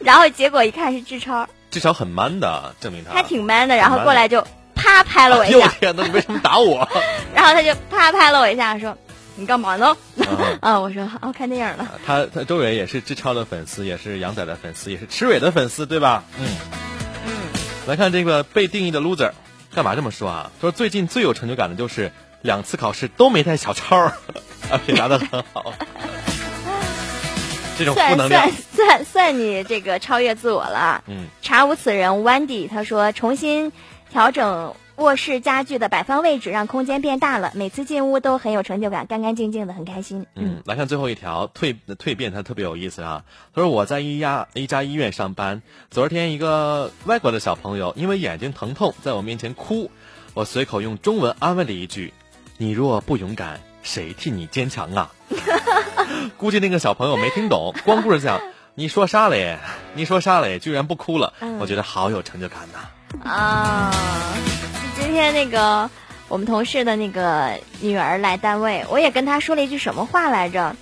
[0.00, 6.88] 然后结果一看是志超，志超很 man 的，证明他他挺 man 的，然后过来就啪拍了我一下，天哪，你为什么打我？
[7.34, 8.96] 然后他就啪拍了我一下，说。
[9.38, 9.94] 你干嘛呢？
[10.60, 11.86] 啊，我说哦，看电影了。
[12.06, 16.24] 他他周伟也是志超的粉丝，也是杨仔的粉丝，也是池伟的粉丝，对吧？
[16.38, 16.46] 嗯
[17.26, 17.32] 嗯。
[17.86, 19.32] 来看这个被定义的 loser，
[19.74, 20.50] 干嘛这么说啊？
[20.60, 22.10] 说最近最有成就感的就是
[22.40, 24.10] 两次考试都没带小抄，
[24.70, 25.74] 而且答的很好。
[27.78, 31.04] 这种负能量，算算算你这个超越自我了。
[31.08, 31.26] 嗯。
[31.42, 33.70] 查无此人，Wendy 他说重新
[34.10, 34.74] 调整。
[34.96, 40.26] 卧室家具的摆放位置让空间变大了，每次进屋都很有成就感，干干净净的，很开心。
[40.34, 43.24] 嗯，来看最后一条蜕蜕变，它特别有意思啊。
[43.54, 49.90] 他说我在一家一家医院上班，昨天一个外国的小朋友因为眼睛疼痛在我面前哭，
[50.34, 52.14] 我随口用中文安慰了一句
[52.56, 55.12] ：“你若不勇敢，谁替你坚强啊？”
[56.38, 58.40] 估计那个小朋友没听懂， 光顾着讲
[58.74, 59.58] 你说啥嘞？
[59.94, 60.58] 你说啥嘞？
[60.58, 63.30] 居然不哭了，我觉得好有成就感呐。
[63.30, 63.92] 啊。
[64.62, 64.65] 今
[65.16, 65.90] 天那个
[66.28, 70.76] 我们同事的那个女儿来单位，我也跟她说了一句什么话来着？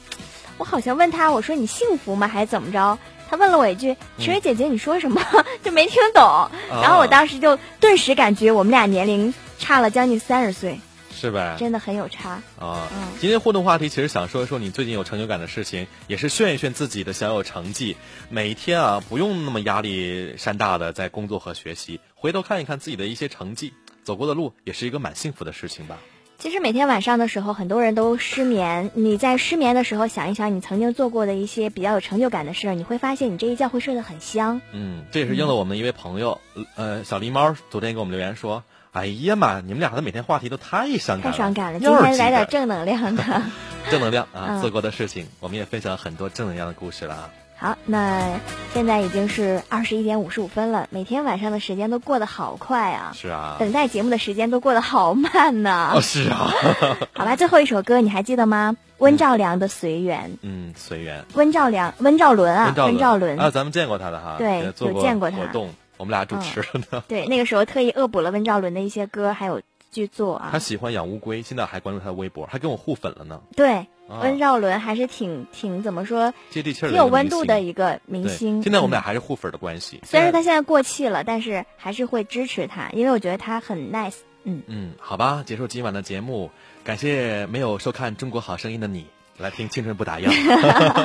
[0.58, 2.26] 我好像问她，我说你幸福吗？
[2.26, 2.98] 还是怎么着？
[3.30, 5.22] 她问了我一句：“池蕊姐姐，你说什么？”
[5.64, 6.50] 就没听懂。
[6.68, 10.78] 然后我当时就顿时感觉我们俩年龄差了将近三十岁，
[11.12, 11.56] 是呗？
[11.58, 12.86] 真的很有差啊！
[13.18, 17.96] 今天互动话题其实想说一说你最近有成就感的事情，也是炫一炫自己的小有成绩。
[18.28, 23.72] 每一天啊，不用那么压力山大的在工作和学习，回头看一看自己的一些成绩。
[24.04, 25.98] 走过的路也是一个蛮幸福的事情吧。
[26.36, 28.90] 其实每天晚上的时候，很多人都失眠。
[28.94, 34.60] 你在失眠的时候想一想你曾经做过的一些比较有成就感的事，你会发现你这一觉会睡得很香。
[34.72, 36.40] 嗯，这也是应了我们一位朋友，
[36.74, 41.78] 呃，小狸猫昨天给我们留言说：“哎呀妈，你们俩的每天话题都太伤感了，太伤感了。
[41.78, 43.42] 今天来点正能量的，
[43.90, 44.60] 正能量啊！
[44.60, 48.40] 做过的事情，我们也分享了很多正能量的故事了啊。”好，那
[48.74, 50.88] 现在已经是二十一点五十五分了。
[50.90, 53.12] 每天晚上的时间都过得好快啊！
[53.14, 55.92] 是啊，等待节目的时间都过得好慢呢。
[55.94, 56.50] 哦，是啊。
[57.14, 58.76] 好吧，最后一首歌你还记得吗？
[58.98, 60.32] 温兆良的《随缘》。
[60.42, 61.24] 嗯，随缘。
[61.34, 64.34] 温兆良，温兆伦啊，温兆伦啊，咱们见过他的哈。
[64.36, 65.38] 对，有见过他。
[65.38, 67.04] 活动，我们俩主持了呢。
[67.08, 70.48] 对，那个时候特意恶补了温兆伦的一些歌，还有剧作啊。
[70.52, 73.40] 他喜欢养乌龟，现在还关注他的微博，还跟我互粉了呢。
[73.56, 73.86] 对。
[74.08, 78.62] 温兆伦还是挺挺怎么说接地气儿，挺有温度的一个明星。
[78.62, 80.00] 现在我们俩还是互粉的关系。
[80.04, 84.16] 虽然他现在过气了，但是还是会支持他，因为我觉得他很 nice。
[84.44, 86.50] 嗯嗯，好吧，结束今晚的节目，
[86.84, 89.06] 感谢没有收看《中国好声音》的你
[89.38, 90.28] 来听《青春不打烊》。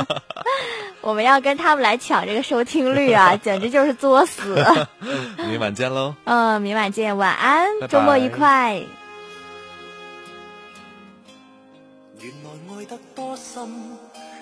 [1.01, 4.61] 我们要跟他们来抢这个收听率啊， 简直就是作死。
[5.37, 6.13] 明晚见喽。
[6.25, 8.83] 嗯，明晚见，晚安，周末愉快。
[12.79, 13.69] 爱得多深，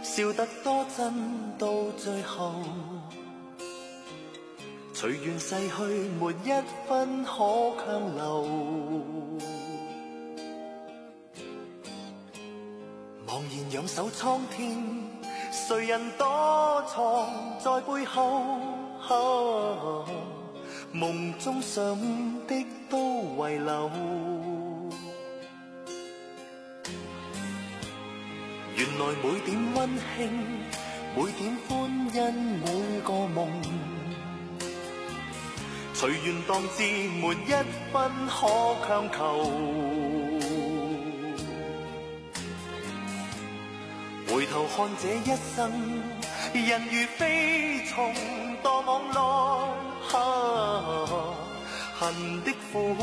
[0.03, 1.11] 笑得多真，
[1.57, 1.67] 到
[1.97, 2.53] 最后，
[4.93, 5.83] 随缘逝去，
[6.19, 6.51] 没一
[6.87, 8.45] 分可强留。
[13.25, 14.77] 茫然仰首苍天，
[15.51, 17.27] 谁人躲藏
[17.57, 18.59] 在背后？
[20.91, 21.83] 梦中想
[22.45, 23.89] 的都遗留。
[28.77, 30.29] 原来每点温馨，
[31.15, 31.67] 每点欢
[32.13, 32.19] 欣，
[32.59, 32.65] 每
[33.01, 33.49] 个梦，
[35.95, 36.83] 随缘当至，
[37.19, 37.51] 没一
[37.91, 37.95] 分
[38.27, 38.37] 可
[38.85, 39.17] 强求。
[44.27, 45.57] 回头看这一生，
[46.53, 48.13] 人如飞虫，
[48.61, 49.17] 堕网内，
[51.97, 52.95] 恨的苦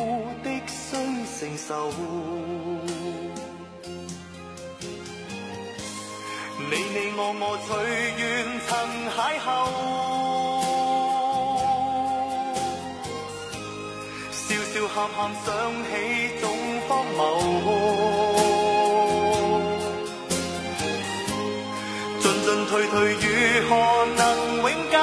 [0.45, 0.95] 的需
[1.37, 1.91] 承受。
[6.71, 7.69] 你你我我随
[8.19, 8.23] 缘
[8.67, 8.71] 曾
[9.11, 9.47] 邂逅，
[14.33, 15.47] 笑笑喊喊想
[15.85, 15.89] 起
[16.41, 16.43] 总
[16.89, 17.19] 荒谬，
[22.21, 23.25] 进进退退如
[23.69, 23.71] 何
[24.17, 24.21] 能
[24.63, 24.95] 永久？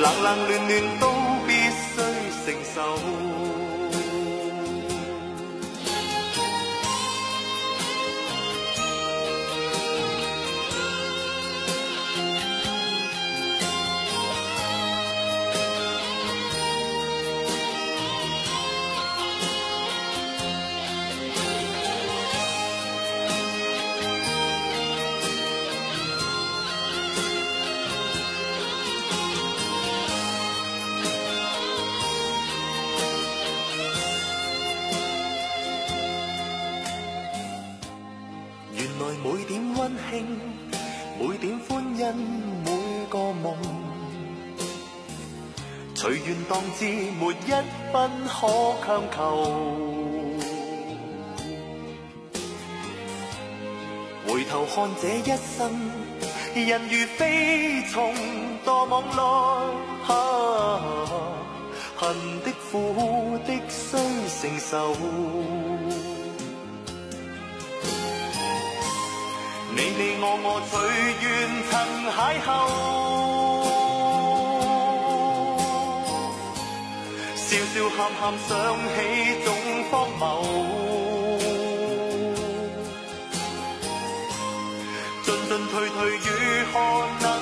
[0.00, 0.72] 冷冷暖暖
[46.80, 46.86] 緣當至，
[47.18, 47.52] 沒一
[47.92, 47.94] 分
[48.26, 48.38] 可
[48.84, 49.18] 強求。
[54.26, 55.60] 回頭看這一生，
[56.54, 58.14] 人如飛蟲，
[58.64, 59.20] 墮網內，
[60.06, 60.14] 啊，
[61.96, 62.00] 恨
[62.42, 63.98] 的苦的須
[64.40, 64.94] 承受。
[69.72, 70.72] 你你我我隨
[71.22, 71.26] 緣
[71.70, 71.72] 曾
[72.10, 72.48] 邂逅，
[77.80, 78.96] 笑喊喊想起
[79.42, 79.48] 总
[79.90, 80.22] 荒谬，
[85.24, 86.28] 进进退退如
[86.74, 86.74] 何
[87.22, 87.39] 能？